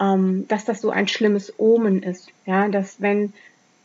ähm, 0.00 0.46
dass 0.48 0.64
das 0.64 0.80
so 0.80 0.90
ein 0.90 1.08
schlimmes 1.08 1.52
Omen 1.58 2.02
ist. 2.02 2.28
Ja, 2.46 2.68
dass 2.68 3.00
wenn 3.00 3.34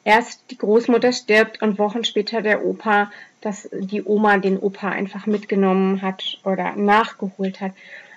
erst 0.03 0.50
die 0.50 0.58
Großmutter 0.58 1.12
stirbt 1.12 1.62
und 1.62 1.77
Wochen 1.77 2.05
später 2.05 2.41
der 2.41 2.65
Opa, 2.65 3.12
dass 3.42 3.70
die 3.72 4.04
Oma 4.04 4.38
den 4.38 4.60
Opa 4.60 4.90
einfach 4.90 5.26
mitgenommen 5.26 6.02
hat 6.02 6.40
oder 6.44 6.76
nachgeholt 6.76 7.60
hat. 7.60 7.74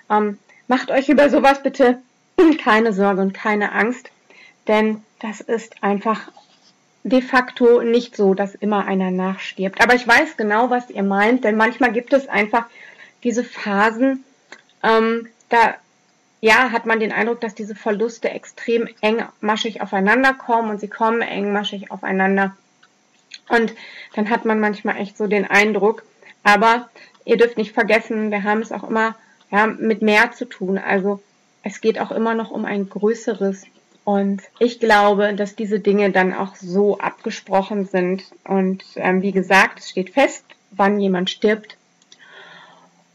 Ähm, 0.09 0.37
macht 0.67 0.91
euch 0.91 1.09
über 1.09 1.29
sowas 1.29 1.61
bitte 1.63 1.99
keine 2.63 2.93
Sorge 2.93 3.21
und 3.21 3.33
keine 3.33 3.71
Angst, 3.71 4.11
denn 4.67 5.01
das 5.19 5.41
ist 5.41 5.83
einfach 5.83 6.31
de 7.03 7.21
facto 7.21 7.81
nicht 7.81 8.15
so, 8.15 8.33
dass 8.33 8.55
immer 8.55 8.85
einer 8.85 9.11
nachstirbt. 9.11 9.81
Aber 9.81 9.95
ich 9.95 10.07
weiß 10.07 10.37
genau, 10.37 10.69
was 10.69 10.89
ihr 10.89 11.03
meint, 11.03 11.43
denn 11.43 11.55
manchmal 11.55 11.91
gibt 11.91 12.13
es 12.13 12.27
einfach 12.27 12.65
diese 13.23 13.43
Phasen, 13.43 14.23
ähm, 14.83 15.27
da 15.49 15.75
ja, 16.41 16.71
hat 16.71 16.85
man 16.85 16.99
den 16.99 17.11
Eindruck, 17.11 17.41
dass 17.41 17.55
diese 17.55 17.75
Verluste 17.75 18.29
extrem 18.29 18.87
engmaschig 19.01 19.81
aufeinander 19.81 20.33
kommen 20.33 20.69
und 20.69 20.79
sie 20.79 20.87
kommen 20.87 21.21
engmaschig 21.21 21.89
aufeinander. 21.89 22.55
Und 23.49 23.73
dann 24.15 24.29
hat 24.29 24.45
man 24.45 24.59
manchmal 24.59 24.97
echt 24.97 25.17
so 25.17 25.27
den 25.27 25.45
Eindruck, 25.45 26.03
aber 26.43 26.89
ihr 27.25 27.37
dürft 27.37 27.57
nicht 27.57 27.73
vergessen, 27.73 28.31
wir 28.31 28.43
haben 28.43 28.61
es 28.61 28.71
auch 28.71 28.83
immer 28.83 29.15
ja, 29.51 29.67
mit 29.67 30.01
mehr 30.01 30.31
zu 30.31 30.45
tun. 30.45 30.77
Also 30.77 31.21
es 31.63 31.81
geht 31.81 31.99
auch 31.99 32.11
immer 32.11 32.33
noch 32.33 32.51
um 32.51 32.65
ein 32.65 32.89
größeres. 32.89 33.63
Und 34.03 34.43
ich 34.59 34.79
glaube, 34.79 35.33
dass 35.33 35.55
diese 35.55 35.79
Dinge 35.79 36.11
dann 36.11 36.33
auch 36.33 36.55
so 36.55 36.99
abgesprochen 36.99 37.85
sind. 37.85 38.23
Und 38.43 38.83
ähm, 38.95 39.21
wie 39.21 39.31
gesagt, 39.31 39.79
es 39.79 39.89
steht 39.89 40.11
fest, 40.11 40.45
wann 40.71 40.99
jemand 40.99 41.29
stirbt 41.29 41.77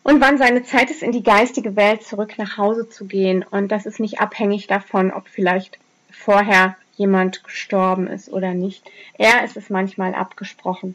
und 0.03 0.21
wann 0.21 0.39
seine 0.39 0.63
Zeit 0.63 0.91
ist, 0.91 1.03
in 1.03 1.13
die 1.13 1.23
geistige 1.23 1.77
Welt 1.77 2.03
zurück 2.03 2.39
nach 2.39 2.57
Hause 2.57 2.89
zu 2.89 3.07
gehen. 3.07 3.45
Und 3.49 3.71
das 3.71 3.87
ist 3.87 4.01
nicht 4.01 4.21
abhängig 4.21 4.67
davon, 4.67 5.13
ob 5.13 5.29
vielleicht 5.29 5.79
vorher 6.11 6.77
jemand 7.01 7.43
gestorben 7.45 8.07
ist 8.07 8.31
oder 8.31 8.53
nicht. 8.53 8.85
Er 9.17 9.43
ist 9.43 9.57
es 9.57 9.71
manchmal 9.71 10.15
abgesprochen, 10.15 10.95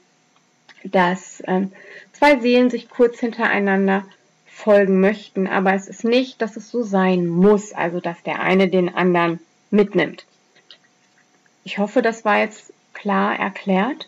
dass 0.83 1.41
ähm, 1.47 1.71
zwei 2.13 2.39
Seelen 2.39 2.69
sich 2.69 2.89
kurz 2.89 3.19
hintereinander 3.19 4.05
folgen 4.45 4.99
möchten, 4.99 5.47
aber 5.47 5.73
es 5.73 5.87
ist 5.87 6.03
nicht, 6.03 6.43
dass 6.43 6.57
es 6.57 6.69
so 6.69 6.83
sein 6.83 7.27
muss, 7.27 7.73
also 7.73 7.99
dass 7.99 8.21
der 8.21 8.39
eine 8.39 8.69
den 8.69 8.93
anderen 8.93 9.39
mitnimmt. 9.71 10.25
Ich 11.63 11.79
hoffe, 11.79 12.03
das 12.03 12.23
war 12.23 12.37
jetzt 12.37 12.71
klar 12.93 13.37
erklärt. 13.37 14.07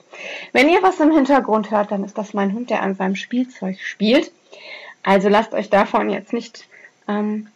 Wenn 0.54 0.70
ihr 0.70 0.84
was 0.84 1.00
im 1.00 1.12
Hintergrund 1.12 1.72
hört, 1.72 1.92
dann 1.92 2.04
ist 2.04 2.18
das 2.18 2.36
mein 2.36 2.54
Hund, 2.54 2.70
der 2.70 2.84
an 2.84 2.94
seinem 2.94 3.16
Spielzeug 3.16 3.80
spielt. 3.80 4.32
Also 5.02 5.30
lasst 5.30 5.54
euch 5.54 5.72
davon 5.72 6.12
jetzt 6.12 6.32
nicht 6.32 6.68
ähm, 7.08 7.48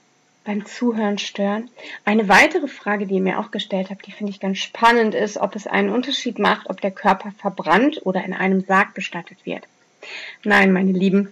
beim 0.43 0.65
Zuhören 0.65 1.17
stören. 1.17 1.69
Eine 2.03 2.27
weitere 2.27 2.67
Frage, 2.67 3.05
die 3.05 3.15
ihr 3.15 3.21
mir 3.21 3.39
auch 3.39 3.51
gestellt 3.51 3.89
habt, 3.89 4.07
die 4.07 4.11
finde 4.11 4.31
ich 4.31 4.39
ganz 4.39 4.57
spannend, 4.57 5.13
ist, 5.13 5.37
ob 5.37 5.55
es 5.55 5.67
einen 5.67 5.89
Unterschied 5.89 6.39
macht, 6.39 6.69
ob 6.69 6.81
der 6.81 6.91
Körper 6.91 7.31
verbrannt 7.37 8.01
oder 8.03 8.23
in 8.23 8.33
einem 8.33 8.61
Sarg 8.61 8.93
bestattet 8.93 9.45
wird. 9.45 9.63
Nein, 10.43 10.73
meine 10.73 10.91
Lieben, 10.91 11.31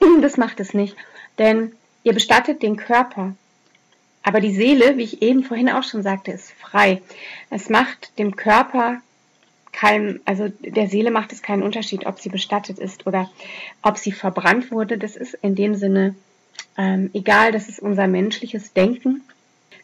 das 0.20 0.36
macht 0.36 0.60
es 0.60 0.74
nicht, 0.74 0.94
denn 1.38 1.72
ihr 2.02 2.12
bestattet 2.12 2.62
den 2.62 2.76
Körper. 2.76 3.34
Aber 4.22 4.40
die 4.40 4.54
Seele, 4.54 4.98
wie 4.98 5.04
ich 5.04 5.22
eben 5.22 5.44
vorhin 5.44 5.70
auch 5.70 5.82
schon 5.82 6.02
sagte, 6.02 6.30
ist 6.30 6.52
frei. 6.52 7.00
Es 7.48 7.70
macht 7.70 8.18
dem 8.18 8.36
Körper 8.36 9.00
kein, 9.72 10.20
also 10.26 10.48
der 10.48 10.88
Seele 10.88 11.10
macht 11.10 11.32
es 11.32 11.42
keinen 11.42 11.62
Unterschied, 11.62 12.04
ob 12.04 12.20
sie 12.20 12.28
bestattet 12.28 12.78
ist 12.78 13.06
oder 13.06 13.30
ob 13.82 13.96
sie 13.96 14.12
verbrannt 14.12 14.70
wurde. 14.70 14.98
Das 14.98 15.16
ist 15.16 15.34
in 15.34 15.54
dem 15.54 15.74
Sinne 15.74 16.14
ähm, 16.80 17.10
egal, 17.12 17.52
das 17.52 17.68
ist 17.68 17.78
unser 17.78 18.06
menschliches 18.06 18.72
Denken. 18.72 19.20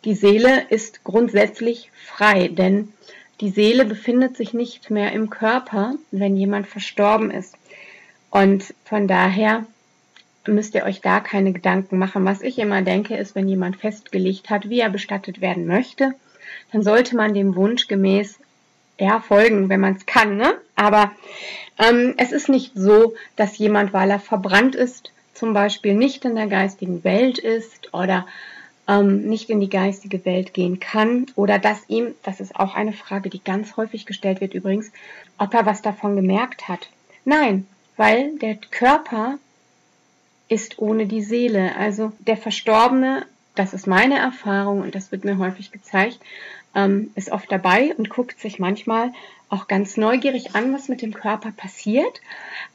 Die 0.07 0.15
Seele 0.15 0.65
ist 0.71 1.05
grundsätzlich 1.05 1.91
frei, 1.93 2.49
denn 2.49 2.89
die 3.43 3.51
Seele 3.51 3.85
befindet 3.85 4.35
sich 4.35 4.55
nicht 4.55 4.91
mehr 4.91 5.13
im 5.13 5.29
Körper, 5.29 5.97
wenn 6.11 6.39
jemand 6.39 6.67
verstorben 6.67 7.31
ist. 7.31 7.55
Und 8.31 8.73
von 8.87 9.07
daher 9.07 9.67
müsst 10.47 10.75
ihr 10.75 10.85
euch 10.85 11.03
da 11.03 11.21
keine 11.21 11.53
Gedanken 11.53 11.99
machen. 11.99 12.25
Was 12.25 12.41
ich 12.41 12.59
immer 12.59 12.81
denke, 12.81 13.15
ist, 13.15 13.35
wenn 13.35 13.47
jemand 13.47 13.77
festgelegt 13.77 14.49
hat, 14.49 14.71
wie 14.71 14.81
er 14.81 14.89
bestattet 14.89 15.43
werden 15.43 15.67
möchte, 15.67 16.13
dann 16.73 16.83
sollte 16.83 17.15
man 17.15 17.35
dem 17.35 17.57
Wunsch 17.57 17.89
gemäß 17.89 18.39
ja, 18.99 19.21
folgen, 19.21 19.69
wenn 19.69 19.81
man 19.81 19.97
es 19.97 20.07
kann. 20.07 20.39
Ne? 20.39 20.55
Aber 20.77 21.13
ähm, 21.79 22.15
es 22.17 22.33
ist 22.33 22.49
nicht 22.49 22.73
so, 22.75 23.15
dass 23.37 23.59
jemand, 23.59 23.93
weil 23.93 24.11
er 24.11 24.21
verbrannt 24.21 24.75
ist, 24.75 25.13
zum 25.37 25.53
Beispiel 25.53 25.95
nicht 25.95 26.25
in 26.25 26.35
der 26.35 26.47
geistigen 26.47 27.05
Welt 27.05 27.39
ist 27.39 27.93
oder 27.93 28.27
ähm, 28.89 29.23
nicht 29.23 29.51
in 29.51 29.61
die 29.61 29.69
geistige 29.69 30.25
Welt 30.25 30.55
gehen 30.55 30.81
kann 30.81 31.27
oder 31.35 31.59
dass 31.59 31.89
ihm, 31.89 32.15
das 32.23 32.41
ist 32.41 32.57
auch 32.57 32.75
eine 32.75 32.93
Frage, 32.93 33.31
die 33.31 33.43
ganz 33.43 33.77
häufig 33.77 34.07
gestellt 34.07 34.41
wird 34.41 34.55
übrigens, 34.55 34.93
ob 35.39 35.55
er 35.55 35.67
was 35.67 35.83
davon 35.83 36.17
gemerkt 36.17 36.69
hat. 36.69 36.89
Nein, 37.25 37.67
weil 37.97 38.39
der 38.39 38.57
Körper 38.57 39.39
ist 40.49 40.79
ohne 40.79 41.07
die 41.07 41.23
Seele. 41.23 41.75
Also 41.77 42.13
der 42.21 42.37
Verstorbene, 42.37 43.27
das 43.55 43.75
ist 43.75 43.87
meine 43.87 44.19
Erfahrung 44.19 44.81
und 44.81 44.95
das 44.95 45.11
wird 45.11 45.25
mir 45.25 45.39
häufig 45.39 45.73
gezeigt, 45.73 46.21
ähm, 46.75 47.11
ist 47.15 47.33
oft 47.33 47.51
dabei 47.51 47.95
und 47.97 48.11
guckt 48.11 48.39
sich 48.39 48.59
manchmal 48.59 49.13
auch 49.49 49.67
ganz 49.67 49.97
neugierig 49.97 50.55
an, 50.55 50.73
was 50.73 50.89
mit 50.89 51.03
dem 51.03 51.15
Körper 51.15 51.51
passiert. 51.51 52.21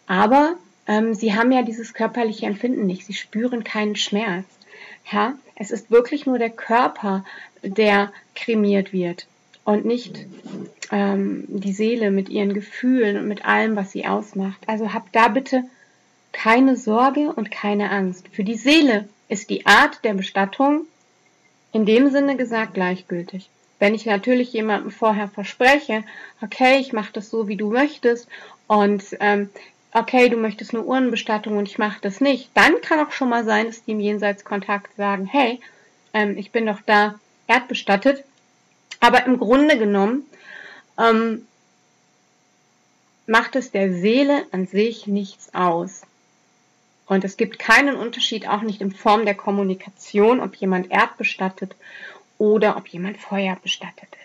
Aber 0.07 0.55
ähm, 0.91 1.13
sie 1.13 1.33
haben 1.33 1.53
ja 1.53 1.61
dieses 1.61 1.93
körperliche 1.93 2.45
Empfinden 2.45 2.85
nicht. 2.85 3.05
Sie 3.05 3.13
spüren 3.13 3.63
keinen 3.63 3.95
Schmerz. 3.95 4.45
Ja, 5.09 5.35
es 5.55 5.71
ist 5.71 5.89
wirklich 5.89 6.25
nur 6.25 6.37
der 6.37 6.49
Körper, 6.49 7.23
der 7.63 8.11
kremiert 8.35 8.91
wird 8.91 9.25
und 9.63 9.85
nicht 9.85 10.25
ähm, 10.91 11.45
die 11.47 11.71
Seele 11.71 12.11
mit 12.11 12.27
ihren 12.27 12.53
Gefühlen 12.53 13.17
und 13.17 13.27
mit 13.29 13.45
allem, 13.45 13.77
was 13.77 13.93
sie 13.93 14.05
ausmacht. 14.05 14.59
Also 14.67 14.93
habt 14.93 15.15
da 15.15 15.29
bitte 15.29 15.63
keine 16.33 16.75
Sorge 16.75 17.31
und 17.31 17.51
keine 17.51 17.89
Angst. 17.89 18.27
Für 18.33 18.43
die 18.43 18.55
Seele 18.55 19.07
ist 19.29 19.49
die 19.49 19.65
Art 19.65 20.03
der 20.03 20.13
Bestattung 20.13 20.81
in 21.71 21.85
dem 21.85 22.09
Sinne 22.09 22.35
gesagt 22.35 22.73
gleichgültig. 22.73 23.49
Wenn 23.79 23.95
ich 23.95 24.05
natürlich 24.05 24.51
jemandem 24.51 24.91
vorher 24.91 25.29
verspreche, 25.29 26.03
okay, 26.41 26.79
ich 26.79 26.91
mache 26.91 27.13
das 27.13 27.29
so, 27.29 27.47
wie 27.47 27.55
du 27.55 27.71
möchtest 27.71 28.27
und 28.67 29.03
ähm, 29.21 29.49
okay, 29.93 30.29
du 30.29 30.37
möchtest 30.37 30.73
eine 30.73 30.83
Urnenbestattung 30.83 31.57
und 31.57 31.67
ich 31.67 31.77
mache 31.77 31.99
das 32.01 32.21
nicht, 32.21 32.49
dann 32.53 32.81
kann 32.81 33.05
auch 33.05 33.11
schon 33.11 33.29
mal 33.29 33.43
sein, 33.43 33.67
dass 33.67 33.83
die 33.83 33.91
im 33.91 33.99
Jenseitskontakt 33.99 34.95
sagen, 34.95 35.25
hey, 35.25 35.59
ähm, 36.13 36.37
ich 36.37 36.51
bin 36.51 36.65
doch 36.65 36.81
da 36.85 37.19
erdbestattet. 37.47 38.23
Aber 38.99 39.25
im 39.25 39.39
Grunde 39.39 39.77
genommen 39.77 40.23
ähm, 40.97 41.47
macht 43.25 43.55
es 43.55 43.71
der 43.71 43.93
Seele 43.93 44.45
an 44.51 44.67
sich 44.67 45.07
nichts 45.07 45.53
aus. 45.53 46.03
Und 47.07 47.23
es 47.23 47.35
gibt 47.35 47.59
keinen 47.59 47.95
Unterschied, 47.95 48.47
auch 48.47 48.61
nicht 48.61 48.79
in 48.79 48.91
Form 48.91 49.25
der 49.25 49.35
Kommunikation, 49.35 50.39
ob 50.39 50.55
jemand 50.55 50.91
erdbestattet 50.91 51.75
oder 52.37 52.77
ob 52.77 52.87
jemand 52.87 53.17
Feuer 53.17 53.57
bestattet. 53.61 54.15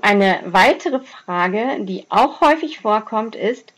Eine 0.00 0.40
weitere 0.46 1.00
Frage, 1.00 1.84
die 1.84 2.06
auch 2.08 2.40
häufig 2.40 2.80
vorkommt, 2.80 3.36
ist, 3.36 3.72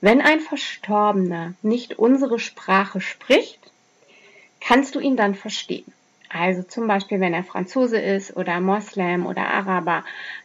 wenn 0.00 0.20
ein 0.20 0.40
Verstorbener 0.40 1.54
nicht 1.62 1.98
unsere 1.98 2.38
Sprache 2.38 3.00
spricht, 3.00 3.58
kannst 4.60 4.94
du 4.94 5.00
ihn 5.00 5.16
dann 5.16 5.34
verstehen? 5.34 5.92
Also 6.28 6.62
zum 6.62 6.86
Beispiel, 6.86 7.20
wenn 7.20 7.34
er 7.34 7.44
Franzose 7.44 7.98
ist 7.98 8.36
oder 8.36 8.60
Moslem 8.60 9.26
oder 9.26 9.48
Araber, 9.48 10.04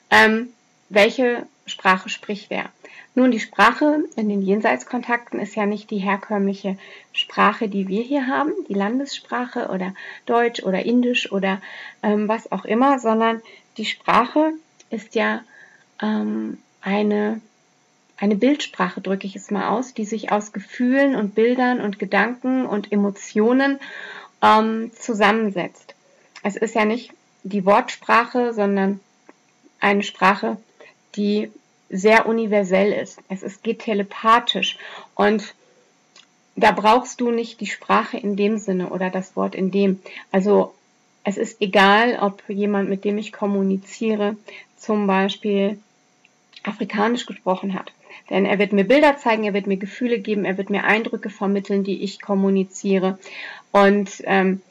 ähm, 0.10 0.50
welche 0.90 1.46
Sprache 1.66 2.10
spricht 2.10 2.52
er? 2.52 2.70
Nun, 3.14 3.32
die 3.32 3.40
Sprache 3.40 4.04
in 4.18 4.28
den 4.28 4.42
Jenseitskontakten 4.42 5.40
ist 5.40 5.56
ja 5.56 5.66
nicht 5.66 5.90
die 5.90 6.00
herkömmliche 6.00 6.78
Sprache, 7.14 7.70
die 7.70 7.88
wir 7.88 8.02
hier 8.02 8.28
haben, 8.28 8.52
die 8.68 8.74
Landessprache 8.74 9.70
oder 9.70 9.94
Deutsch 10.26 10.64
oder 10.64 10.86
Indisch 10.86 11.32
oder 11.32 11.62
ähm, 12.04 12.28
was 12.28 12.52
auch 12.52 12.66
immer, 12.66 13.00
sondern 13.00 13.42
die 13.78 13.86
Sprache 13.86 14.54
ist 14.90 15.16
ja 15.16 15.42
ähm, 16.02 16.58
eine, 16.82 17.42
eine 18.18 18.36
Bildsprache, 18.36 19.02
drücke 19.02 19.28
ich 19.28 19.36
es 19.36 19.52
mal 19.52 19.70
aus, 19.70 19.94
die 19.94 20.06
sich 20.06 20.32
aus 20.32 20.54
Gefühlen 20.54 21.16
und 21.16 21.36
Bildern 21.36 21.82
und 21.82 22.00
Gedanken 22.00 22.66
und 22.66 22.92
Emotionen 22.92 23.80
ähm, 24.42 24.92
zusammensetzt. 24.98 25.96
Es 26.44 26.56
ist 26.56 26.76
ja 26.76 26.86
nicht 26.86 27.12
die 27.44 27.66
Wortsprache, 27.66 28.54
sondern 28.54 29.00
eine 29.80 30.04
Sprache, 30.04 30.58
die 31.16 31.52
sehr 31.90 32.28
universell 32.28 32.92
ist. 32.92 33.20
Es 33.30 33.44
ist, 33.44 33.64
geht 33.64 33.80
telepathisch. 33.80 34.78
Und 35.14 35.54
da 36.56 36.72
brauchst 36.72 37.22
du 37.22 37.32
nicht 37.32 37.60
die 37.62 37.68
Sprache 37.68 38.18
in 38.18 38.36
dem 38.36 38.58
Sinne 38.58 38.90
oder 38.90 39.10
das 39.10 39.36
Wort 39.36 39.56
in 39.56 39.72
dem. 39.72 40.02
Also 40.32 40.74
es 41.24 41.38
ist 41.38 41.62
egal, 41.62 42.20
ob 42.22 42.48
jemand, 42.50 42.90
mit 42.90 43.04
dem 43.04 43.18
ich 43.18 43.32
kommuniziere, 43.32 44.38
zum 44.86 45.08
Beispiel 45.08 45.80
afrikanisch 46.64 47.26
gesprochen 47.26 47.74
hat. 47.74 47.92
Denn 48.30 48.46
er 48.46 48.58
wird 48.60 48.74
mir 48.74 48.86
Bilder 48.86 49.18
zeigen, 49.18 49.44
er 49.44 49.54
wird 49.54 49.68
mir 49.68 49.78
Gefühle 49.78 50.20
geben, 50.20 50.46
er 50.46 50.58
wird 50.58 50.70
mir 50.70 50.84
Eindrücke 50.84 51.30
vermitteln, 51.30 51.84
die 51.84 52.04
ich 52.04 52.22
kommuniziere. 52.22 53.20
Und 53.72 54.10
ähm, 54.24 54.62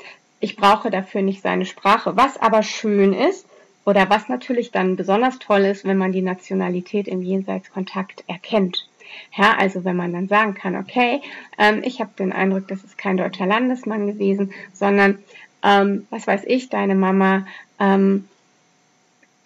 ich 0.41 0.57
brauche 0.57 0.91
dafür 0.91 1.23
nicht 1.23 1.43
seine 1.43 1.67
Sprache. 1.67 2.17
Was 2.17 2.37
aber 2.37 2.63
schön 2.63 3.13
ist, 3.13 3.47
oder 3.85 4.09
was 4.09 4.29
natürlich 4.29 4.71
dann 4.71 4.97
besonders 4.97 5.39
toll 5.39 5.63
ist, 5.63 5.85
wenn 5.85 5.99
man 5.99 6.13
die 6.13 6.23
Nationalität 6.23 7.07
im 7.07 7.23
Jenseitskontakt 7.23 8.25
erkennt. 8.27 8.89
Ja, 9.37 9.57
also 9.57 9.85
wenn 9.85 9.97
man 9.97 10.13
dann 10.13 10.29
sagen 10.29 10.55
kann, 10.55 10.75
okay, 10.77 11.21
ähm, 11.59 11.83
ich 11.85 12.01
habe 12.01 12.11
den 12.19 12.33
Eindruck, 12.33 12.67
das 12.69 12.83
ist 12.83 12.99
kein 12.99 13.17
deutscher 13.17 13.47
Landesmann 13.47 14.07
gewesen, 14.07 14.53
sondern 14.73 15.19
ähm, 15.63 16.07
was 16.11 16.27
weiß 16.27 16.43
ich, 16.47 16.69
deine 16.69 16.95
Mama 16.95 17.47
ähm, 17.79 18.27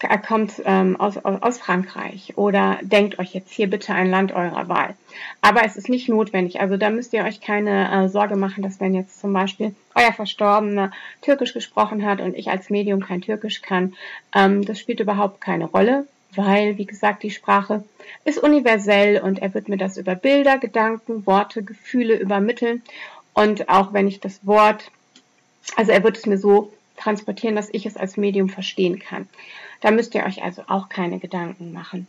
er 0.00 0.18
kommt 0.18 0.62
ähm, 0.64 0.98
aus, 1.00 1.16
aus 1.18 1.58
Frankreich 1.58 2.34
oder 2.36 2.78
denkt 2.82 3.18
euch 3.18 3.34
jetzt 3.34 3.52
hier 3.52 3.68
bitte 3.68 3.94
ein 3.94 4.10
Land 4.10 4.32
eurer 4.32 4.68
Wahl. 4.68 4.94
Aber 5.40 5.64
es 5.64 5.76
ist 5.76 5.88
nicht 5.88 6.08
notwendig. 6.08 6.60
Also 6.60 6.76
da 6.76 6.90
müsst 6.90 7.12
ihr 7.12 7.24
euch 7.24 7.40
keine 7.40 7.90
äh, 7.90 8.08
Sorge 8.08 8.36
machen, 8.36 8.62
dass 8.62 8.80
wenn 8.80 8.94
jetzt 8.94 9.20
zum 9.20 9.32
Beispiel 9.32 9.74
euer 9.94 10.12
Verstorbener 10.12 10.92
Türkisch 11.20 11.52
gesprochen 11.52 12.06
hat 12.06 12.20
und 12.20 12.36
ich 12.36 12.48
als 12.48 12.70
Medium 12.70 13.00
kein 13.00 13.22
Türkisch 13.22 13.60
kann, 13.60 13.94
ähm, 14.34 14.64
das 14.64 14.78
spielt 14.78 15.00
überhaupt 15.00 15.40
keine 15.40 15.64
Rolle, 15.64 16.06
weil, 16.34 16.78
wie 16.78 16.86
gesagt, 16.86 17.24
die 17.24 17.30
Sprache 17.30 17.82
ist 18.24 18.38
universell 18.38 19.20
und 19.20 19.40
er 19.40 19.52
wird 19.54 19.68
mir 19.68 19.78
das 19.78 19.96
über 19.96 20.14
Bilder, 20.14 20.58
Gedanken, 20.58 21.26
Worte, 21.26 21.64
Gefühle 21.64 22.16
übermitteln. 22.16 22.82
Und 23.34 23.68
auch 23.68 23.92
wenn 23.92 24.06
ich 24.06 24.20
das 24.20 24.46
Wort, 24.46 24.90
also 25.74 25.90
er 25.90 26.04
wird 26.04 26.16
es 26.16 26.26
mir 26.26 26.38
so 26.38 26.72
transportieren, 26.98 27.56
dass 27.56 27.68
ich 27.72 27.86
es 27.86 27.96
als 27.96 28.16
Medium 28.16 28.48
verstehen 28.48 28.98
kann. 28.98 29.28
Da 29.80 29.90
müsst 29.90 30.14
ihr 30.14 30.24
euch 30.24 30.42
also 30.42 30.62
auch 30.68 30.88
keine 30.88 31.18
Gedanken 31.18 31.72
machen. 31.72 32.06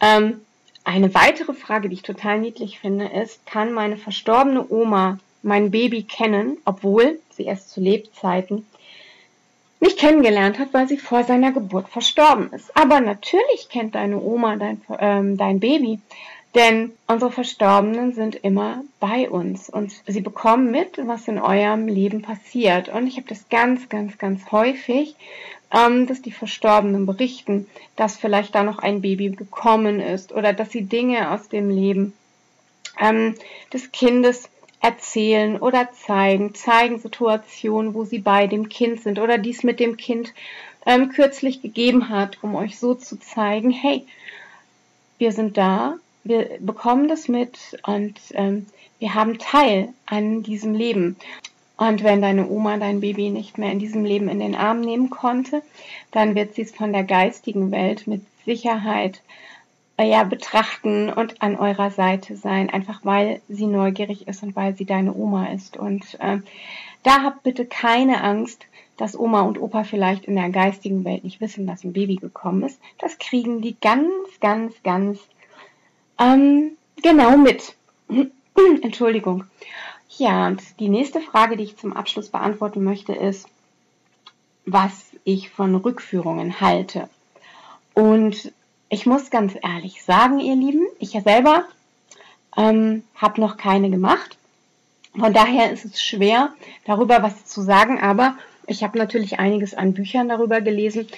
Ähm, 0.00 0.40
eine 0.84 1.14
weitere 1.14 1.52
Frage, 1.52 1.88
die 1.88 1.94
ich 1.94 2.02
total 2.02 2.40
niedlich 2.40 2.80
finde, 2.80 3.06
ist, 3.06 3.44
kann 3.46 3.72
meine 3.72 3.96
verstorbene 3.96 4.66
Oma 4.70 5.18
mein 5.42 5.70
Baby 5.70 6.02
kennen, 6.02 6.58
obwohl 6.64 7.18
sie 7.30 7.46
es 7.46 7.68
zu 7.68 7.80
Lebzeiten 7.80 8.66
nicht 9.80 9.98
kennengelernt 9.98 10.58
hat, 10.58 10.72
weil 10.72 10.88
sie 10.88 10.98
vor 10.98 11.24
seiner 11.24 11.52
Geburt 11.52 11.88
verstorben 11.88 12.52
ist. 12.52 12.76
Aber 12.76 13.00
natürlich 13.00 13.68
kennt 13.70 13.94
deine 13.94 14.20
Oma 14.20 14.56
dein, 14.56 14.82
ähm, 14.98 15.36
dein 15.38 15.58
Baby, 15.58 16.00
denn 16.54 16.92
unsere 17.06 17.30
Verstorbenen 17.30 18.12
sind 18.12 18.34
immer 18.34 18.82
bei 18.98 19.30
uns 19.30 19.70
und 19.70 19.92
sie 20.06 20.20
bekommen 20.20 20.70
mit, 20.70 20.98
was 21.06 21.28
in 21.28 21.38
eurem 21.38 21.86
Leben 21.86 22.22
passiert. 22.22 22.88
Und 22.88 23.06
ich 23.06 23.16
habe 23.16 23.28
das 23.28 23.48
ganz, 23.48 23.88
ganz, 23.88 24.18
ganz 24.18 24.50
häufig, 24.50 25.14
ähm, 25.72 26.06
dass 26.06 26.22
die 26.22 26.32
Verstorbenen 26.32 27.06
berichten, 27.06 27.68
dass 27.94 28.16
vielleicht 28.16 28.54
da 28.54 28.64
noch 28.64 28.78
ein 28.80 29.00
Baby 29.00 29.30
gekommen 29.30 30.00
ist 30.00 30.32
oder 30.32 30.52
dass 30.52 30.70
sie 30.70 30.82
Dinge 30.82 31.30
aus 31.30 31.48
dem 31.48 31.70
Leben 31.70 32.14
ähm, 33.00 33.36
des 33.72 33.92
Kindes 33.92 34.48
erzählen 34.80 35.58
oder 35.58 35.92
zeigen, 35.92 36.54
zeigen 36.54 36.98
Situationen, 36.98 37.94
wo 37.94 38.04
sie 38.04 38.18
bei 38.18 38.46
dem 38.46 38.68
Kind 38.68 39.02
sind 39.02 39.18
oder 39.18 39.38
dies 39.38 39.62
mit 39.62 39.78
dem 39.78 39.96
Kind 39.96 40.32
ähm, 40.86 41.10
kürzlich 41.10 41.62
gegeben 41.62 42.08
hat, 42.08 42.38
um 42.42 42.56
euch 42.56 42.78
so 42.78 42.94
zu 42.94 43.20
zeigen, 43.20 43.70
hey, 43.70 44.06
wir 45.18 45.32
sind 45.32 45.56
da, 45.56 45.96
wir 46.24 46.58
bekommen 46.60 47.08
das 47.08 47.28
mit 47.28 47.58
und 47.86 48.18
ähm, 48.32 48.66
wir 48.98 49.14
haben 49.14 49.38
Teil 49.38 49.88
an 50.06 50.42
diesem 50.42 50.74
Leben. 50.74 51.16
Und 51.76 52.04
wenn 52.04 52.20
deine 52.20 52.48
Oma 52.48 52.76
dein 52.76 53.00
Baby 53.00 53.30
nicht 53.30 53.56
mehr 53.56 53.72
in 53.72 53.78
diesem 53.78 54.04
Leben 54.04 54.28
in 54.28 54.38
den 54.38 54.54
Arm 54.54 54.82
nehmen 54.82 55.08
konnte, 55.08 55.62
dann 56.10 56.34
wird 56.34 56.54
sie 56.54 56.62
es 56.62 56.72
von 56.72 56.92
der 56.92 57.04
geistigen 57.04 57.70
Welt 57.70 58.06
mit 58.06 58.20
Sicherheit 58.44 59.22
äh, 59.96 60.04
ja, 60.04 60.24
betrachten 60.24 61.10
und 61.10 61.40
an 61.40 61.56
eurer 61.56 61.90
Seite 61.90 62.36
sein, 62.36 62.68
einfach 62.68 63.00
weil 63.04 63.40
sie 63.48 63.66
neugierig 63.66 64.28
ist 64.28 64.42
und 64.42 64.54
weil 64.56 64.76
sie 64.76 64.84
deine 64.84 65.14
Oma 65.14 65.46
ist. 65.46 65.78
Und 65.78 66.18
äh, 66.20 66.40
da 67.02 67.22
habt 67.22 67.42
bitte 67.44 67.64
keine 67.64 68.22
Angst, 68.22 68.66
dass 68.98 69.18
Oma 69.18 69.40
und 69.40 69.58
Opa 69.58 69.84
vielleicht 69.84 70.26
in 70.26 70.36
der 70.36 70.50
geistigen 70.50 71.06
Welt 71.06 71.24
nicht 71.24 71.40
wissen, 71.40 71.66
dass 71.66 71.84
ein 71.84 71.94
Baby 71.94 72.16
gekommen 72.16 72.64
ist. 72.64 72.78
Das 72.98 73.18
kriegen 73.18 73.62
die 73.62 73.76
ganz, 73.80 74.10
ganz, 74.40 74.74
ganz 74.82 75.18
ähm, 76.20 76.72
genau 77.02 77.36
mit. 77.36 77.74
Entschuldigung. 78.82 79.44
Ja, 80.18 80.48
und 80.48 80.62
die 80.78 80.88
nächste 80.88 81.20
Frage, 81.20 81.56
die 81.56 81.64
ich 81.64 81.78
zum 81.78 81.92
Abschluss 81.92 82.28
beantworten 82.28 82.84
möchte, 82.84 83.12
ist, 83.12 83.48
was 84.66 84.92
ich 85.24 85.50
von 85.50 85.74
Rückführungen 85.74 86.60
halte. 86.60 87.08
Und 87.94 88.52
ich 88.88 89.06
muss 89.06 89.30
ganz 89.30 89.54
ehrlich 89.62 90.02
sagen, 90.02 90.40
ihr 90.40 90.56
Lieben, 90.56 90.86
ich 90.98 91.10
selber 91.10 91.64
ähm, 92.56 93.04
habe 93.14 93.40
noch 93.40 93.56
keine 93.56 93.90
gemacht. 93.90 94.36
Von 95.18 95.32
daher 95.32 95.72
ist 95.72 95.84
es 95.84 96.02
schwer, 96.02 96.52
darüber 96.84 97.22
was 97.22 97.46
zu 97.46 97.62
sagen, 97.62 98.00
aber 98.00 98.36
ich 98.66 98.82
habe 98.82 98.98
natürlich 98.98 99.38
einiges 99.38 99.74
an 99.74 99.94
Büchern 99.94 100.28
darüber 100.28 100.60
gelesen 100.60 101.08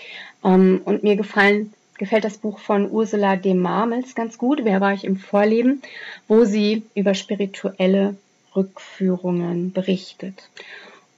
ähm, 0.44 0.80
und 0.84 1.02
mir 1.02 1.16
gefallen, 1.16 1.72
gefällt 2.02 2.24
das 2.24 2.38
Buch 2.38 2.58
von 2.58 2.90
Ursula 2.90 3.36
de 3.36 3.54
Marmels 3.54 4.16
ganz 4.16 4.36
gut, 4.36 4.64
Wer 4.64 4.80
war 4.80 4.92
ich 4.92 5.04
im 5.04 5.16
Vorleben, 5.16 5.82
wo 6.26 6.44
sie 6.44 6.82
über 6.96 7.14
spirituelle 7.14 8.16
Rückführungen 8.56 9.72
berichtet. 9.72 10.48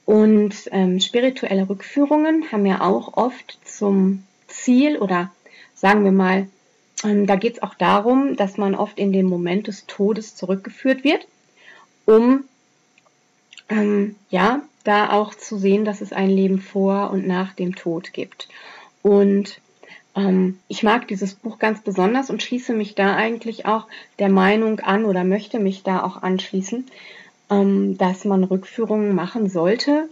Und 0.04 0.54
ähm, 0.72 1.00
spirituelle 1.00 1.70
Rückführungen 1.70 2.52
haben 2.52 2.66
ja 2.66 2.82
auch 2.82 3.16
oft 3.16 3.58
zum 3.64 4.24
Ziel 4.46 4.98
oder 4.98 5.32
sagen 5.74 6.04
wir 6.04 6.12
mal, 6.12 6.48
ähm, 7.02 7.26
da 7.26 7.36
geht 7.36 7.54
es 7.54 7.62
auch 7.62 7.74
darum, 7.76 8.36
dass 8.36 8.58
man 8.58 8.74
oft 8.74 8.98
in 8.98 9.10
den 9.10 9.24
Moment 9.24 9.68
des 9.68 9.86
Todes 9.86 10.36
zurückgeführt 10.36 11.02
wird, 11.02 11.26
um 12.04 12.44
ähm, 13.70 14.16
ja 14.28 14.60
da 14.84 15.12
auch 15.12 15.34
zu 15.34 15.56
sehen, 15.56 15.86
dass 15.86 16.02
es 16.02 16.12
ein 16.12 16.28
Leben 16.28 16.60
vor 16.60 17.10
und 17.10 17.26
nach 17.26 17.54
dem 17.54 17.74
Tod 17.74 18.12
gibt. 18.12 18.50
Und 19.00 19.62
ähm, 20.14 20.58
ich 20.68 20.82
mag 20.82 21.08
dieses 21.08 21.34
Buch 21.34 21.58
ganz 21.58 21.80
besonders 21.80 22.30
und 22.30 22.42
schließe 22.42 22.72
mich 22.72 22.94
da 22.94 23.16
eigentlich 23.16 23.66
auch 23.66 23.86
der 24.18 24.28
Meinung 24.28 24.80
an 24.80 25.04
oder 25.04 25.24
möchte 25.24 25.58
mich 25.58 25.82
da 25.82 26.02
auch 26.02 26.22
anschließen, 26.22 26.86
ähm, 27.50 27.98
dass 27.98 28.24
man 28.24 28.44
Rückführungen 28.44 29.14
machen 29.14 29.48
sollte, 29.48 30.08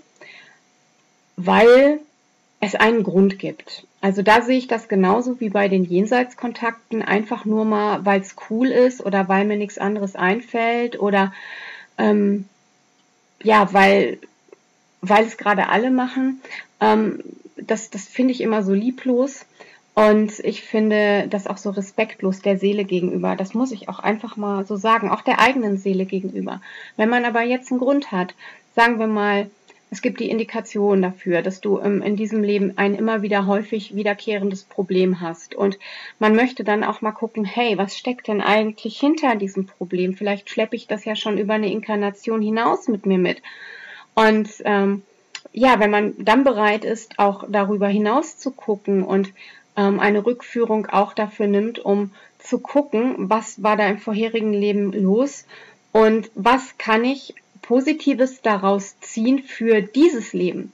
weil 1.37 2.01
es 2.61 2.75
einen 2.75 3.03
Grund 3.03 3.39
gibt. 3.39 3.87
Also 4.01 4.23
da 4.23 4.43
sehe 4.43 4.59
ich 4.59 4.67
das 4.67 4.89
genauso 4.89 5.41
wie 5.41 5.49
bei 5.49 5.69
den 5.69 5.85
Jenseitskontakten, 5.85 7.03
einfach 7.03 7.45
nur 7.45 7.65
mal, 7.65 8.05
weil 8.05 8.21
es 8.21 8.37
cool 8.51 8.69
ist 8.69 9.05
oder 9.05 9.29
weil 9.29 9.45
mir 9.45 9.57
nichts 9.57 9.79
anderes 9.79 10.17
einfällt 10.17 11.01
oder 11.01 11.33
ähm, 11.99 12.47
ja, 13.43 13.73
weil, 13.73 14.19
weil 15.01 15.25
es 15.25 15.37
gerade 15.37 15.69
alle 15.69 15.91
machen. 15.91 16.41
Ähm, 16.81 17.23
das 17.57 17.91
das 17.91 18.07
finde 18.07 18.33
ich 18.33 18.41
immer 18.41 18.63
so 18.63 18.73
lieblos. 18.73 19.45
Und 19.95 20.39
ich 20.41 20.63
finde 20.63 21.27
das 21.29 21.47
auch 21.47 21.59
so 21.59 21.71
respektlos 21.71 22.41
der 22.41 22.57
Seele 22.57 22.85
gegenüber. 22.85 23.37
Das 23.37 23.53
muss 23.53 23.73
ich 23.73 23.89
auch 23.91 23.99
einfach 23.99 24.37
mal 24.37 24.65
so 24.65 24.77
sagen, 24.77 25.11
auch 25.11 25.21
der 25.21 25.39
eigenen 25.39 25.77
Seele 25.77 26.07
gegenüber. 26.07 26.63
Wenn 26.97 27.11
man 27.11 27.27
aber 27.27 27.43
jetzt 27.43 27.71
einen 27.71 27.81
Grund 27.81 28.11
hat, 28.11 28.35
sagen 28.75 28.99
wir 28.99 29.07
mal, 29.07 29.51
es 29.93 30.01
gibt 30.01 30.21
die 30.21 30.31
Indikation 30.31 31.03
dafür, 31.03 31.43
dass 31.43 31.61
du 31.61 31.79
ähm, 31.79 32.01
in 32.01 32.17
diesem 32.17 32.43
Leben 32.43 32.79
ein 32.79 32.95
immer 32.95 33.21
wieder 33.21 33.47
häufig 33.47 33.95
wiederkehrendes 33.95 34.65
Problem 34.65 35.21
hast. 35.21 35.55
Und 35.55 35.79
man 36.19 36.35
möchte 36.35 36.65
dann 36.65 36.83
auch 36.83 37.03
mal 37.03 37.13
gucken, 37.13 37.45
hey, 37.45 37.77
was 37.77 37.99
steckt 37.99 38.29
denn 38.29 38.41
eigentlich 38.41 38.99
hinter 38.99 39.37
diesem 39.37 39.67
Problem? 39.67 40.15
Vielleicht 40.15 40.49
schleppe 40.49 40.77
ich 40.77 40.87
das 40.87 41.05
ja 41.05 41.15
schon 41.15 41.37
über 41.37 41.53
eine 41.53 41.71
Inkarnation 41.71 42.41
hinaus 42.41 42.89
mit 42.89 43.05
mir 43.05 43.19
mit. 43.19 43.43
Und 44.15 44.49
ähm, 44.65 45.03
ja, 45.53 45.79
wenn 45.79 45.91
man 45.91 46.15
dann 46.17 46.45
bereit 46.45 46.87
ist, 46.87 47.19
auch 47.19 47.45
darüber 47.51 47.89
hinaus 47.89 48.39
zu 48.39 48.51
gucken 48.51 49.03
und 49.03 49.35
ähm, 49.77 50.01
eine 50.01 50.25
Rückführung 50.25 50.87
auch 50.87 51.13
dafür 51.13 51.47
nimmt, 51.47 51.79
um 51.79 52.11
zu 52.39 52.59
gucken, 52.59 53.31
was 53.31 53.63
war 53.63 53.77
da 53.77 53.87
im 53.89 53.99
vorherigen 53.99 54.53
Leben 54.53 54.93
los 54.93 55.45
und 55.93 56.31
was 56.35 56.77
kann 56.79 57.05
ich 57.05 57.35
Positives 57.63 58.43
daraus 58.43 58.99
ziehen 59.01 59.39
für 59.39 59.81
dieses 59.83 60.33
Leben, 60.33 60.73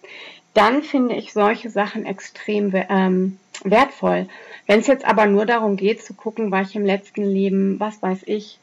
dann 0.54 0.82
finde 0.82 1.14
ich 1.14 1.32
solche 1.32 1.70
Sachen 1.70 2.06
extrem 2.06 2.72
ähm, 2.74 3.38
wertvoll. 3.62 4.26
Wenn 4.66 4.80
es 4.80 4.86
jetzt 4.86 5.04
aber 5.04 5.26
nur 5.26 5.46
darum 5.46 5.76
geht 5.76 6.02
zu 6.02 6.14
gucken, 6.14 6.50
war 6.50 6.62
ich 6.62 6.74
im 6.74 6.84
letzten 6.84 7.22
Leben, 7.22 7.78
was 7.78 8.02
weiß 8.02 8.22
ich, 8.26 8.58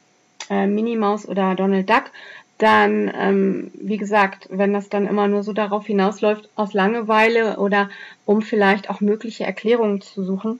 äh, 0.50 0.66
Minnie 0.66 0.96
Maus 0.96 1.26
oder 1.26 1.54
Donald 1.54 1.88
Duck, 1.88 2.04
dann, 2.58 3.12
ähm, 3.14 3.70
wie 3.74 3.98
gesagt, 3.98 4.48
wenn 4.50 4.72
das 4.72 4.88
dann 4.88 5.06
immer 5.06 5.28
nur 5.28 5.42
so 5.42 5.52
darauf 5.52 5.86
hinausläuft, 5.86 6.48
aus 6.54 6.72
Langeweile 6.72 7.58
oder 7.58 7.90
um 8.24 8.40
vielleicht 8.40 8.88
auch 8.88 9.00
mögliche 9.00 9.44
Erklärungen 9.44 10.00
zu 10.00 10.24
suchen 10.24 10.58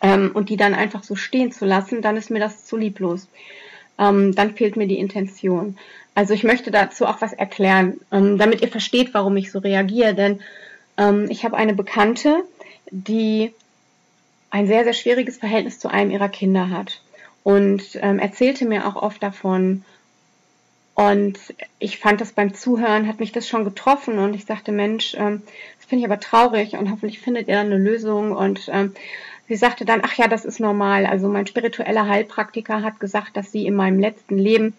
ähm, 0.00 0.30
und 0.32 0.48
die 0.48 0.56
dann 0.56 0.74
einfach 0.74 1.02
so 1.04 1.14
stehen 1.14 1.52
zu 1.52 1.66
lassen, 1.66 2.00
dann 2.00 2.16
ist 2.16 2.30
mir 2.30 2.40
das 2.40 2.64
zu 2.64 2.76
lieblos. 2.76 3.28
Ähm, 3.98 4.34
dann 4.34 4.54
fehlt 4.54 4.76
mir 4.76 4.86
die 4.86 4.98
Intention. 4.98 5.76
Also 6.14 6.32
ich 6.32 6.44
möchte 6.44 6.70
dazu 6.70 7.06
auch 7.06 7.20
was 7.20 7.32
erklären, 7.34 8.00
ähm, 8.10 8.38
damit 8.38 8.62
ihr 8.62 8.68
versteht, 8.68 9.12
warum 9.12 9.36
ich 9.36 9.50
so 9.50 9.58
reagiere. 9.58 10.14
Denn 10.14 10.40
ähm, 10.96 11.26
ich 11.28 11.44
habe 11.44 11.56
eine 11.56 11.74
Bekannte, 11.74 12.42
die 12.90 13.52
ein 14.50 14.66
sehr, 14.66 14.84
sehr 14.84 14.92
schwieriges 14.92 15.38
Verhältnis 15.38 15.78
zu 15.78 15.88
einem 15.88 16.10
ihrer 16.10 16.28
Kinder 16.28 16.70
hat 16.70 17.02
und 17.42 17.82
ähm, 17.96 18.18
erzählte 18.18 18.66
mir 18.66 18.86
auch 18.86 18.96
oft 18.96 19.22
davon. 19.22 19.84
Und 20.94 21.38
ich 21.78 21.98
fand 21.98 22.20
das 22.20 22.32
beim 22.32 22.52
Zuhören, 22.52 23.08
hat 23.08 23.18
mich 23.18 23.32
das 23.32 23.48
schon 23.48 23.64
getroffen 23.64 24.18
und 24.18 24.34
ich 24.34 24.44
sagte, 24.44 24.72
Mensch, 24.72 25.14
ähm, 25.16 25.42
das 25.78 25.86
finde 25.86 26.04
ich 26.04 26.10
aber 26.10 26.20
traurig 26.20 26.74
und 26.74 26.90
hoffentlich 26.90 27.20
findet 27.20 27.48
ihr 27.48 27.54
dann 27.54 27.66
eine 27.66 27.78
Lösung. 27.78 28.32
Und 28.32 28.68
ähm, 28.70 28.94
sie 29.48 29.56
sagte 29.56 29.84
dann, 29.84 30.02
ach 30.04 30.14
ja, 30.14 30.28
das 30.28 30.44
ist 30.44 30.60
normal. 30.60 31.06
Also 31.06 31.28
mein 31.28 31.46
spiritueller 31.46 32.08
Heilpraktiker 32.08 32.82
hat 32.82 33.00
gesagt, 33.00 33.36
dass 33.36 33.50
sie 33.50 33.66
in 33.66 33.74
meinem 33.74 34.00
letzten 34.00 34.36
Leben 34.36 34.74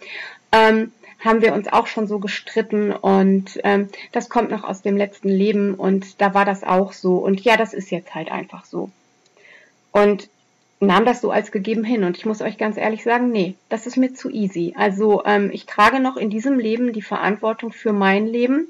ähm, 0.52 0.91
haben 1.19 1.41
wir 1.41 1.54
uns 1.54 1.67
auch 1.71 1.88
schon 1.88 2.06
so 2.06 2.19
gestritten 2.19 2.91
und 2.91 3.60
ähm, 3.63 3.89
das 4.12 4.30
kommt 4.30 4.52
noch 4.52 4.63
aus 4.65 4.82
dem 4.82 4.97
letzten 4.97 5.30
Leben 5.30 5.73
und 5.73 6.21
da 6.21 6.34
war 6.34 6.45
das 6.45 6.63
auch 6.63 6.91
so. 6.93 7.15
Und 7.15 7.41
ja, 7.41 7.58
das 7.58 7.73
ist 7.73 7.91
jetzt 7.91 8.13
halt 8.13 8.32
einfach 8.32 8.65
so. 8.65 8.91
Und 9.91 10.30
nahm 10.86 11.06
das 11.06 11.22
so 11.22 11.32
als 11.32 11.52
gegeben 11.52 11.84
hin. 11.84 12.04
Und 12.04 12.17
ich 12.17 12.26
muss 12.26 12.41
euch 12.41 12.58
ganz 12.58 12.78
ehrlich 12.78 13.04
sagen, 13.04 13.32
nee, 13.32 13.56
das 13.69 13.88
ist 13.88 13.98
mir 13.98 14.13
zu 14.13 14.30
easy. 14.30 14.74
Also 14.78 15.24
ähm, 15.26 15.50
ich 15.54 15.65
trage 15.65 16.00
noch 16.00 16.17
in 16.17 16.30
diesem 16.30 16.60
Leben 16.60 16.93
die 16.93 17.02
Verantwortung 17.02 17.72
für 17.72 17.93
mein 17.93 18.28
Leben 18.28 18.67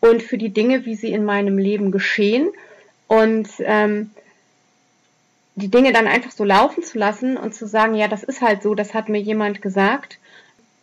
und 0.00 0.22
für 0.22 0.38
die 0.38 0.50
Dinge, 0.50 0.84
wie 0.84 0.94
sie 0.94 1.12
in 1.12 1.24
meinem 1.24 1.58
Leben 1.58 1.90
geschehen. 1.90 2.50
Und 3.06 3.48
ähm, 3.60 4.10
die 5.54 5.68
Dinge 5.68 5.92
dann 5.92 6.06
einfach 6.06 6.30
so 6.30 6.44
laufen 6.44 6.82
zu 6.82 6.98
lassen 6.98 7.36
und 7.36 7.54
zu 7.54 7.66
sagen, 7.66 7.94
ja, 7.94 8.06
das 8.08 8.22
ist 8.22 8.42
halt 8.42 8.62
so, 8.62 8.74
das 8.74 8.94
hat 8.94 9.08
mir 9.08 9.20
jemand 9.20 9.60
gesagt. 9.62 10.18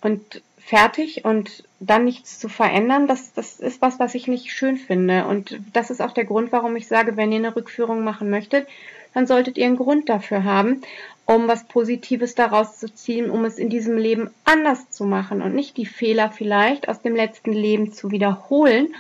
Und 0.02 0.42
fertig 0.66 1.24
und 1.24 1.64
dann 1.80 2.06
nichts 2.06 2.40
zu 2.40 2.50
verändern, 2.50 3.08
das, 3.08 3.34
das 3.34 3.60
ist 3.60 3.82
was, 3.82 4.00
was 4.00 4.16
ich 4.16 4.28
nicht 4.28 4.52
schön 4.52 4.78
finde. 4.78 5.26
Und 5.28 5.60
das 5.74 5.92
ist 5.92 6.02
auch 6.02 6.12
der 6.12 6.26
Grund, 6.26 6.52
warum 6.52 6.76
ich 6.76 6.88
sage, 6.88 7.18
wenn 7.18 7.32
ihr 7.32 7.38
eine 7.38 7.56
Rückführung 7.56 8.04
machen 8.04 8.32
möchtet, 8.32 8.68
dann 9.16 9.26
solltet 9.26 9.58
ihr 9.58 9.66
einen 9.66 9.78
Grund 9.78 10.10
dafür 10.10 10.44
haben, 10.44 10.82
um 11.26 11.48
was 11.48 11.64
Positives 11.64 12.36
daraus 12.36 12.78
zu 12.78 12.94
ziehen, 12.94 13.32
um 13.32 13.46
es 13.46 13.58
in 13.58 13.70
diesem 13.70 13.98
Leben 13.98 14.30
anders 14.44 14.92
zu 14.92 15.06
machen 15.06 15.42
und 15.42 15.56
nicht 15.56 15.78
die 15.78 15.88
Fehler 15.88 16.30
vielleicht 16.30 16.88
aus 16.88 17.02
dem 17.02 17.16
letzten 17.16 17.52
Leben 17.52 17.92
zu 17.94 18.12
wiederholen 18.12 18.94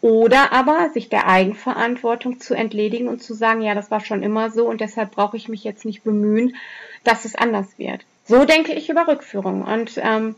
oder 0.00 0.52
aber 0.52 0.90
sich 0.92 1.10
der 1.10 1.28
Eigenverantwortung 1.28 2.40
zu 2.40 2.54
entledigen 2.54 3.06
und 3.06 3.22
zu 3.22 3.34
sagen, 3.34 3.60
ja, 3.60 3.74
das 3.74 3.90
war 3.90 4.00
schon 4.00 4.22
immer 4.22 4.50
so 4.50 4.66
und 4.66 4.80
deshalb 4.80 5.12
brauche 5.12 5.36
ich 5.36 5.48
mich 5.48 5.62
jetzt 5.62 5.84
nicht 5.84 6.02
bemühen, 6.02 6.56
dass 7.04 7.24
es 7.24 7.36
anders 7.36 7.66
wird. 7.76 8.00
So 8.24 8.44
denke 8.46 8.72
ich 8.72 8.88
über 8.88 9.06
Rückführung 9.06 9.62
und 9.62 9.92
ähm, 10.02 10.34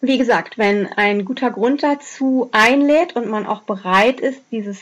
wie 0.00 0.16
gesagt, 0.16 0.58
wenn 0.58 0.86
ein 0.86 1.24
guter 1.24 1.50
Grund 1.50 1.82
dazu 1.82 2.48
einlädt 2.52 3.16
und 3.16 3.28
man 3.28 3.46
auch 3.46 3.62
bereit 3.62 4.20
ist, 4.20 4.40
dieses 4.52 4.78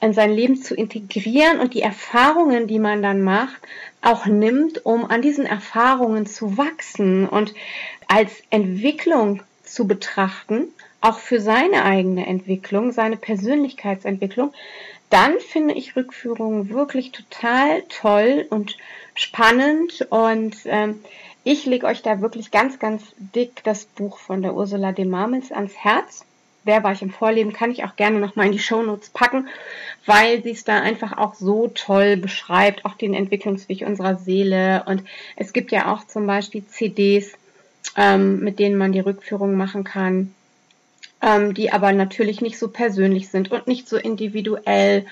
in 0.00 0.12
sein 0.12 0.32
Leben 0.32 0.56
zu 0.56 0.74
integrieren 0.74 1.58
und 1.58 1.74
die 1.74 1.82
Erfahrungen, 1.82 2.66
die 2.66 2.78
man 2.78 3.02
dann 3.02 3.22
macht, 3.22 3.60
auch 4.02 4.26
nimmt, 4.26 4.84
um 4.84 5.04
an 5.04 5.22
diesen 5.22 5.46
Erfahrungen 5.46 6.26
zu 6.26 6.58
wachsen 6.58 7.28
und 7.28 7.54
als 8.08 8.42
Entwicklung 8.50 9.42
zu 9.62 9.86
betrachten, 9.86 10.68
auch 11.00 11.18
für 11.18 11.40
seine 11.40 11.84
eigene 11.84 12.26
Entwicklung, 12.26 12.92
seine 12.92 13.16
Persönlichkeitsentwicklung, 13.16 14.52
dann 15.10 15.38
finde 15.38 15.74
ich 15.74 15.96
Rückführungen 15.96 16.70
wirklich 16.70 17.12
total 17.12 17.82
toll 17.88 18.46
und 18.50 18.76
spannend 19.14 20.06
und 20.10 20.56
ähm, 20.66 21.02
ich 21.44 21.64
lege 21.64 21.86
euch 21.86 22.02
da 22.02 22.20
wirklich 22.20 22.50
ganz, 22.50 22.80
ganz 22.80 23.04
dick 23.18 23.62
das 23.62 23.84
Buch 23.84 24.18
von 24.18 24.42
der 24.42 24.54
Ursula 24.54 24.90
de 24.90 25.04
Marmels 25.04 25.52
ans 25.52 25.76
Herz. 25.76 26.24
Wer 26.66 26.84
war 26.84 26.92
ich 26.92 27.00
im 27.00 27.10
Vorleben, 27.10 27.52
kann 27.52 27.70
ich 27.70 27.84
auch 27.84 27.96
gerne 27.96 28.18
nochmal 28.18 28.46
in 28.46 28.52
die 28.52 28.58
Shownotes 28.58 29.10
packen, 29.10 29.48
weil 30.04 30.42
sie 30.42 30.50
es 30.50 30.64
da 30.64 30.80
einfach 30.80 31.16
auch 31.16 31.34
so 31.34 31.68
toll 31.68 32.16
beschreibt, 32.16 32.84
auch 32.84 32.94
den 32.94 33.14
Entwicklungsweg 33.14 33.82
unserer 33.86 34.16
Seele. 34.16 34.84
Und 34.86 35.02
es 35.36 35.52
gibt 35.52 35.72
ja 35.72 35.92
auch 35.92 36.06
zum 36.06 36.26
Beispiel 36.26 36.66
CDs, 36.66 37.32
ähm, 37.96 38.40
mit 38.40 38.58
denen 38.58 38.76
man 38.76 38.92
die 38.92 39.00
Rückführung 39.00 39.56
machen 39.56 39.84
kann, 39.84 40.34
ähm, 41.22 41.54
die 41.54 41.72
aber 41.72 41.92
natürlich 41.92 42.40
nicht 42.42 42.58
so 42.58 42.68
persönlich 42.68 43.28
sind 43.28 43.50
und 43.50 43.66
nicht 43.66 43.88
so 43.88 43.96
individuell 43.96 45.06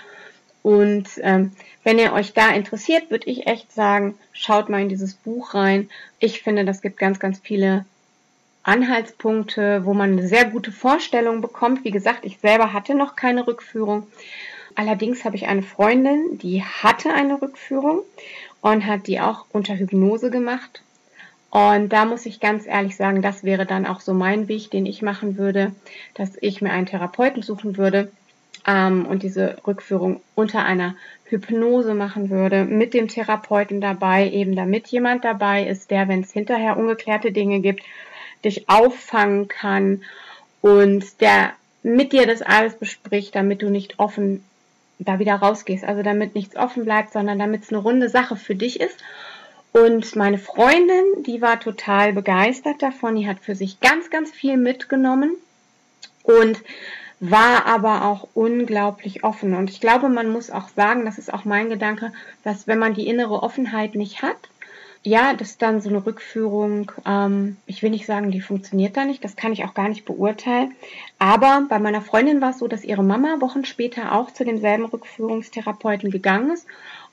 und 0.64 1.20
ähm, 1.20 1.52
wenn 1.82 1.98
ihr 1.98 2.14
euch 2.14 2.32
da 2.32 2.48
interessiert, 2.48 3.10
würde 3.10 3.28
ich 3.28 3.46
echt 3.46 3.70
sagen, 3.70 4.14
schaut 4.32 4.70
mal 4.70 4.80
in 4.80 4.88
dieses 4.88 5.12
Buch 5.12 5.52
rein. 5.52 5.90
Ich 6.20 6.40
finde, 6.40 6.64
das 6.64 6.80
gibt 6.80 6.96
ganz, 6.96 7.20
ganz 7.20 7.38
viele 7.38 7.84
Anhaltspunkte, 8.64 9.84
wo 9.84 9.94
man 9.94 10.12
eine 10.12 10.26
sehr 10.26 10.46
gute 10.46 10.72
Vorstellung 10.72 11.40
bekommt. 11.40 11.84
Wie 11.84 11.90
gesagt, 11.90 12.24
ich 12.24 12.38
selber 12.40 12.72
hatte 12.72 12.94
noch 12.94 13.14
keine 13.14 13.46
Rückführung. 13.46 14.06
Allerdings 14.74 15.24
habe 15.24 15.36
ich 15.36 15.46
eine 15.46 15.62
Freundin, 15.62 16.38
die 16.38 16.64
hatte 16.64 17.14
eine 17.14 17.40
Rückführung 17.40 18.00
und 18.60 18.86
hat 18.86 19.06
die 19.06 19.20
auch 19.20 19.46
unter 19.52 19.76
Hypnose 19.76 20.30
gemacht. 20.30 20.82
Und 21.50 21.90
da 21.92 22.04
muss 22.04 22.26
ich 22.26 22.40
ganz 22.40 22.66
ehrlich 22.66 22.96
sagen, 22.96 23.22
das 23.22 23.44
wäre 23.44 23.64
dann 23.66 23.86
auch 23.86 24.00
so 24.00 24.12
mein 24.12 24.48
Weg, 24.48 24.72
den 24.72 24.86
ich 24.86 25.02
machen 25.02 25.38
würde, 25.38 25.72
dass 26.14 26.32
ich 26.40 26.60
mir 26.60 26.72
einen 26.72 26.86
Therapeuten 26.86 27.42
suchen 27.42 27.76
würde, 27.76 28.10
ähm, 28.66 29.06
und 29.06 29.22
diese 29.22 29.56
Rückführung 29.66 30.20
unter 30.34 30.64
einer 30.64 30.96
Hypnose 31.24 31.94
machen 31.94 32.30
würde, 32.30 32.64
mit 32.64 32.94
dem 32.94 33.08
Therapeuten 33.08 33.80
dabei, 33.80 34.28
eben 34.30 34.56
damit 34.56 34.88
jemand 34.88 35.24
dabei 35.24 35.66
ist, 35.66 35.90
der, 35.90 36.08
wenn 36.08 36.20
es 36.20 36.32
hinterher 36.32 36.76
ungeklärte 36.76 37.32
Dinge 37.32 37.60
gibt, 37.60 37.82
dich 38.44 38.68
auffangen 38.68 39.48
kann 39.48 40.02
und 40.60 41.20
der 41.20 41.52
mit 41.82 42.12
dir 42.12 42.26
das 42.26 42.42
alles 42.42 42.74
bespricht, 42.74 43.34
damit 43.34 43.62
du 43.62 43.70
nicht 43.70 43.98
offen 43.98 44.42
da 44.98 45.18
wieder 45.18 45.34
rausgehst. 45.34 45.84
Also 45.84 46.02
damit 46.02 46.34
nichts 46.34 46.56
offen 46.56 46.84
bleibt, 46.84 47.12
sondern 47.12 47.38
damit 47.38 47.64
es 47.64 47.70
eine 47.70 47.78
runde 47.78 48.08
Sache 48.08 48.36
für 48.36 48.54
dich 48.54 48.80
ist. 48.80 48.96
Und 49.72 50.14
meine 50.16 50.38
Freundin, 50.38 51.24
die 51.26 51.42
war 51.42 51.60
total 51.60 52.12
begeistert 52.12 52.80
davon. 52.80 53.16
Die 53.16 53.28
hat 53.28 53.40
für 53.40 53.54
sich 53.54 53.80
ganz, 53.80 54.08
ganz 54.08 54.30
viel 54.30 54.56
mitgenommen. 54.56 55.32
Und 56.22 56.62
war 57.20 57.66
aber 57.66 58.04
auch 58.04 58.28
unglaublich 58.34 59.24
offen. 59.24 59.54
Und 59.54 59.70
ich 59.70 59.80
glaube, 59.80 60.08
man 60.08 60.30
muss 60.30 60.50
auch 60.50 60.68
sagen, 60.68 61.04
das 61.04 61.18
ist 61.18 61.32
auch 61.32 61.44
mein 61.44 61.70
Gedanke, 61.70 62.12
dass 62.42 62.66
wenn 62.66 62.78
man 62.78 62.94
die 62.94 63.06
innere 63.06 63.42
Offenheit 63.42 63.94
nicht 63.94 64.22
hat, 64.22 64.36
ja, 65.06 65.34
dass 65.34 65.58
dann 65.58 65.82
so 65.82 65.90
eine 65.90 66.04
Rückführung, 66.04 66.90
ähm, 67.06 67.58
ich 67.66 67.82
will 67.82 67.90
nicht 67.90 68.06
sagen, 68.06 68.30
die 68.30 68.40
funktioniert 68.40 68.96
da 68.96 69.04
nicht, 69.04 69.22
das 69.22 69.36
kann 69.36 69.52
ich 69.52 69.64
auch 69.64 69.74
gar 69.74 69.88
nicht 69.88 70.06
beurteilen. 70.06 70.74
Aber 71.18 71.66
bei 71.68 71.78
meiner 71.78 72.00
Freundin 72.00 72.40
war 72.40 72.50
es 72.50 72.58
so, 72.58 72.68
dass 72.68 72.84
ihre 72.84 73.04
Mama 73.04 73.40
Wochen 73.40 73.66
später 73.66 74.12
auch 74.12 74.30
zu 74.30 74.44
demselben 74.44 74.86
Rückführungstherapeuten 74.86 76.10
gegangen 76.10 76.50
ist 76.50 76.66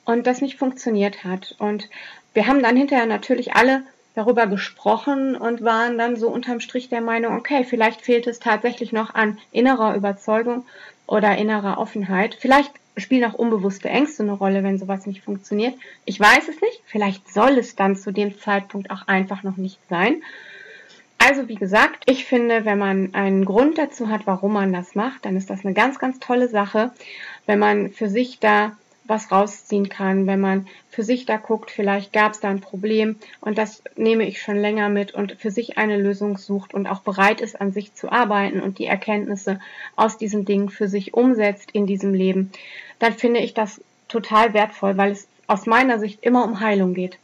und 0.06 0.26
das 0.26 0.40
nicht 0.40 0.58
funktioniert 0.58 1.22
hat. 1.22 1.54
Und 1.58 1.90
wir 2.32 2.46
haben 2.46 2.62
dann 2.62 2.78
hinterher 2.78 3.06
natürlich 3.06 3.54
alle 3.54 3.82
darüber 4.14 4.46
gesprochen 4.46 5.36
und 5.36 5.62
waren 5.62 5.98
dann 5.98 6.16
so 6.16 6.28
unterm 6.28 6.60
Strich 6.60 6.88
der 6.88 7.02
Meinung, 7.02 7.36
okay, 7.36 7.64
vielleicht 7.64 8.00
fehlt 8.00 8.26
es 8.26 8.38
tatsächlich 8.38 8.92
noch 8.92 9.14
an 9.14 9.38
innerer 9.52 9.94
Überzeugung 9.96 10.64
oder 11.06 11.36
innerer 11.36 11.78
Offenheit. 11.78 12.36
Vielleicht 12.38 12.72
spielen 12.96 13.24
auch 13.24 13.34
unbewusste 13.34 13.88
Ängste 13.88 14.22
eine 14.22 14.32
Rolle, 14.32 14.62
wenn 14.62 14.78
sowas 14.78 15.06
nicht 15.06 15.22
funktioniert. 15.22 15.74
Ich 16.04 16.18
weiß 16.20 16.48
es 16.48 16.60
nicht. 16.60 16.82
Vielleicht 16.86 17.32
soll 17.32 17.58
es 17.58 17.74
dann 17.76 17.96
zu 17.96 18.12
dem 18.12 18.38
Zeitpunkt 18.38 18.90
auch 18.90 19.08
einfach 19.08 19.42
noch 19.42 19.56
nicht 19.56 19.78
sein. 19.88 20.22
Also 21.18 21.48
wie 21.48 21.54
gesagt, 21.54 22.02
ich 22.10 22.24
finde, 22.24 22.64
wenn 22.64 22.78
man 22.78 23.14
einen 23.14 23.44
Grund 23.44 23.78
dazu 23.78 24.08
hat, 24.08 24.26
warum 24.26 24.54
man 24.54 24.72
das 24.72 24.94
macht, 24.94 25.24
dann 25.24 25.36
ist 25.36 25.50
das 25.50 25.64
eine 25.64 25.72
ganz, 25.72 25.98
ganz 25.98 26.18
tolle 26.18 26.48
Sache. 26.48 26.90
Wenn 27.46 27.60
man 27.60 27.90
für 27.90 28.08
sich 28.08 28.40
da 28.40 28.76
was 29.04 29.32
rausziehen 29.32 29.88
kann, 29.88 30.26
wenn 30.26 30.40
man 30.40 30.66
für 30.90 31.02
sich 31.02 31.26
da 31.26 31.36
guckt, 31.36 31.70
vielleicht 31.70 32.12
gab 32.12 32.32
es 32.32 32.40
da 32.40 32.48
ein 32.48 32.60
Problem 32.60 33.16
und 33.40 33.58
das 33.58 33.82
nehme 33.96 34.26
ich 34.26 34.40
schon 34.40 34.56
länger 34.56 34.88
mit 34.88 35.12
und 35.12 35.32
für 35.40 35.50
sich 35.50 35.78
eine 35.78 35.96
Lösung 35.96 36.38
sucht 36.38 36.72
und 36.72 36.86
auch 36.86 37.00
bereit 37.00 37.40
ist, 37.40 37.60
an 37.60 37.72
sich 37.72 37.94
zu 37.94 38.12
arbeiten 38.12 38.60
und 38.60 38.78
die 38.78 38.86
Erkenntnisse 38.86 39.60
aus 39.96 40.18
diesen 40.18 40.44
Dingen 40.44 40.68
für 40.68 40.88
sich 40.88 41.14
umsetzt 41.14 41.70
in 41.72 41.86
diesem 41.86 42.14
Leben, 42.14 42.52
dann 42.98 43.14
finde 43.14 43.40
ich 43.40 43.54
das 43.54 43.80
total 44.08 44.54
wertvoll, 44.54 44.96
weil 44.96 45.12
es 45.12 45.26
aus 45.46 45.66
meiner 45.66 45.98
Sicht 45.98 46.22
immer 46.22 46.44
um 46.44 46.60
Heilung 46.60 46.94
geht. 46.94 47.18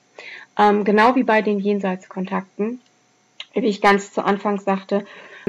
Ähm, 0.58 0.84
genau 0.84 1.14
wie 1.14 1.22
bei 1.22 1.42
den 1.42 1.60
Jenseitskontakten, 1.60 2.80
wie 3.54 3.66
ich 3.66 3.80
ganz 3.80 4.12
zu 4.12 4.24
Anfang 4.24 4.58
sagte, 4.58 5.06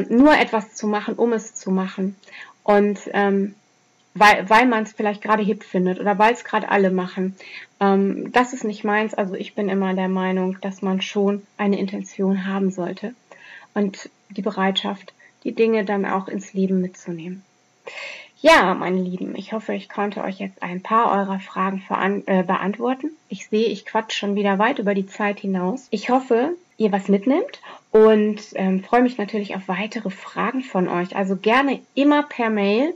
nur 0.08 0.38
etwas 0.38 0.76
zu 0.76 0.88
machen, 0.88 1.15
um 1.15 1.34
es 1.34 1.56
zu 1.56 1.72
machen. 1.72 2.15
Und 2.63 3.00
ähm, 3.13 3.56
weil, 4.13 4.50
weil 4.50 4.65
man 4.65 4.84
es 4.84 4.93
vielleicht 4.93 5.22
gerade 5.22 5.43
hip 5.43 5.63
findet 5.63 6.00
oder 6.00 6.17
weil 6.17 6.34
es 6.34 6.43
gerade 6.43 6.69
alle 6.69 6.91
machen. 6.91 7.36
Ähm, 7.80 8.32
das 8.32 8.54
ist 8.54 8.63
nicht 8.63 8.84
meins. 8.84 9.13
Also 9.13 9.36
ich 9.36 9.56
bin 9.56 9.69
immer 9.69 9.93
der 9.93 10.10
Meinung, 10.10 10.58
dass 10.62 10.82
man 10.82 11.02
schon 11.02 11.43
eine 11.58 11.80
Intention 11.80 12.45
haben 12.45 12.72
sollte 12.72 13.13
und 13.74 14.10
die 14.30 14.41
Bereitschaft, 14.41 15.13
die 15.43 15.54
Dinge 15.54 15.86
dann 15.86 16.06
auch 16.06 16.28
ins 16.28 16.54
Leben 16.54 16.82
mitzunehmen. 16.82 17.43
Ja, 18.41 18.74
meine 18.74 19.02
Lieben, 19.02 19.36
ich 19.36 19.52
hoffe, 19.52 19.74
ich 19.74 19.89
konnte 19.89 20.24
euch 20.24 20.39
jetzt 20.39 20.63
ein 20.63 20.82
paar 20.82 21.12
eurer 21.12 21.39
Fragen 21.39 21.84
äh, 22.26 22.43
beantworten. 22.43 23.12
Ich 23.28 23.48
sehe, 23.48 23.67
ich 23.67 23.86
quatsch 23.86 24.13
schon 24.13 24.36
wieder 24.36 24.58
weit 24.60 24.80
über 24.80 24.93
die 24.93 25.08
Zeit 25.08 25.41
hinaus. 25.41 25.88
Ich 25.91 26.10
hoffe, 26.10 26.56
ihr 26.78 26.93
was 26.93 27.10
mitnimmt 27.10 27.60
und 27.91 28.39
ähm, 28.56 28.82
freue 28.82 29.02
mich 29.02 29.17
natürlich 29.17 29.56
auf 29.56 29.67
weitere 29.67 30.10
Fragen 30.10 30.62
von 30.62 30.88
euch. 30.88 31.17
Also 31.17 31.36
gerne 31.36 31.82
immer 31.95 32.24
per 32.24 32.50
Mail 32.50 32.93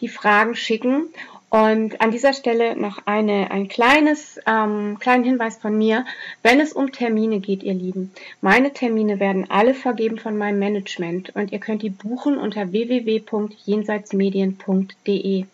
die 0.00 0.08
Fragen 0.08 0.54
schicken. 0.54 1.08
Und 1.50 2.02
an 2.02 2.10
dieser 2.10 2.34
Stelle 2.34 2.76
noch 2.76 3.06
eine, 3.06 3.50
ein 3.50 3.68
kleines, 3.68 4.38
ähm, 4.46 4.98
kleinen 5.00 5.24
Hinweis 5.24 5.56
von 5.56 5.78
mir. 5.78 6.04
Wenn 6.42 6.60
es 6.60 6.74
um 6.74 6.92
Termine 6.92 7.40
geht, 7.40 7.62
ihr 7.62 7.72
Lieben, 7.72 8.12
meine 8.42 8.74
Termine 8.74 9.18
werden 9.18 9.46
alle 9.48 9.72
vergeben 9.72 10.18
von 10.18 10.36
meinem 10.36 10.58
Management 10.58 11.34
und 11.34 11.50
ihr 11.50 11.58
könnt 11.58 11.80
die 11.82 11.88
buchen 11.88 12.36
unter 12.36 12.72
www.jenseitsmedien.de 12.72 15.46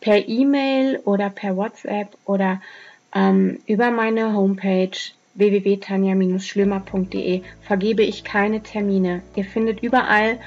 per 0.00 0.28
E-Mail 0.28 1.00
oder 1.04 1.28
per 1.28 1.54
WhatsApp 1.56 2.16
oder 2.24 2.62
ähm, 3.14 3.58
über 3.66 3.90
meine 3.90 4.32
Homepage 4.32 4.96
www.tanja-schlömer.de 5.34 7.42
vergebe 7.60 8.02
ich 8.02 8.24
keine 8.24 8.62
Termine. 8.62 9.20
Ihr 9.34 9.44
findet 9.44 9.82
überall 9.82 10.38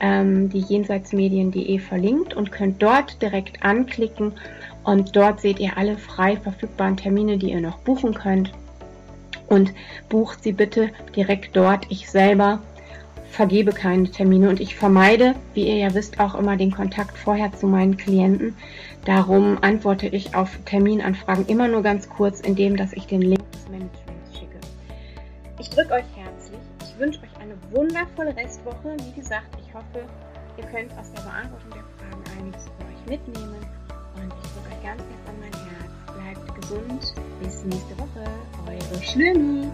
ähm, 0.00 0.48
die 0.50 0.60
jenseitsmedien.de 0.60 1.78
verlinkt 1.78 2.34
und 2.34 2.52
könnt 2.52 2.82
dort 2.82 3.20
direkt 3.22 3.62
anklicken 3.62 4.32
und 4.84 5.16
dort 5.16 5.40
seht 5.40 5.58
ihr 5.58 5.76
alle 5.76 5.96
frei 5.96 6.36
verfügbaren 6.36 6.96
Termine, 6.96 7.38
die 7.38 7.50
ihr 7.50 7.60
noch 7.60 7.78
buchen 7.78 8.14
könnt. 8.14 8.52
Und 9.48 9.72
bucht 10.08 10.42
sie 10.42 10.52
bitte 10.52 10.90
direkt 11.14 11.56
dort. 11.56 11.86
Ich 11.88 12.08
selber 12.08 12.60
vergebe 13.30 13.72
keine 13.72 14.10
Termine 14.10 14.48
und 14.48 14.60
ich 14.60 14.76
vermeide, 14.76 15.34
wie 15.54 15.68
ihr 15.68 15.76
ja 15.76 15.94
wisst, 15.94 16.20
auch 16.20 16.34
immer 16.34 16.56
den 16.56 16.70
Kontakt 16.70 17.18
vorher 17.18 17.52
zu 17.52 17.66
meinen 17.66 17.96
Klienten. 17.96 18.56
Darum 19.04 19.58
antworte 19.60 20.06
ich 20.06 20.34
auf 20.34 20.56
Terminanfragen 20.64 21.46
immer 21.46 21.68
nur 21.68 21.82
ganz 21.82 22.08
kurz, 22.08 22.40
indem 22.40 22.76
dass 22.76 22.92
ich 22.92 23.06
den 23.06 23.22
Link 23.22 23.52
des 23.52 23.68
Managements 23.68 24.38
schicke. 24.38 24.58
Ich 25.58 25.68
drücke 25.68 25.94
euch 25.94 26.04
herzlich. 26.14 26.25
Ich 26.96 27.02
wünsche 27.02 27.20
euch 27.20 27.40
eine 27.42 27.54
wundervolle 27.72 28.34
Restwoche. 28.34 28.96
Wie 29.02 29.20
gesagt, 29.20 29.54
ich 29.60 29.74
hoffe, 29.74 30.06
ihr 30.56 30.64
könnt 30.64 30.90
aus 30.98 31.12
der 31.12 31.20
Beantwortung 31.20 31.70
der 31.72 31.84
Fragen 31.98 32.40
einiges 32.40 32.64
für 32.64 32.86
euch 32.86 33.18
mitnehmen. 33.18 33.66
Und 34.14 34.32
ich 34.42 34.50
drücke 34.52 34.74
euch 34.74 34.82
ganz 34.82 35.02
fest 35.02 35.28
an 35.28 35.34
mein 35.38 35.52
Herz. 35.52 36.42
Bleibt 36.46 36.54
gesund. 36.58 37.14
Bis 37.42 37.64
nächste 37.64 37.98
Woche. 37.98 38.24
Eure 38.66 39.02
Schlürmi. 39.02 39.70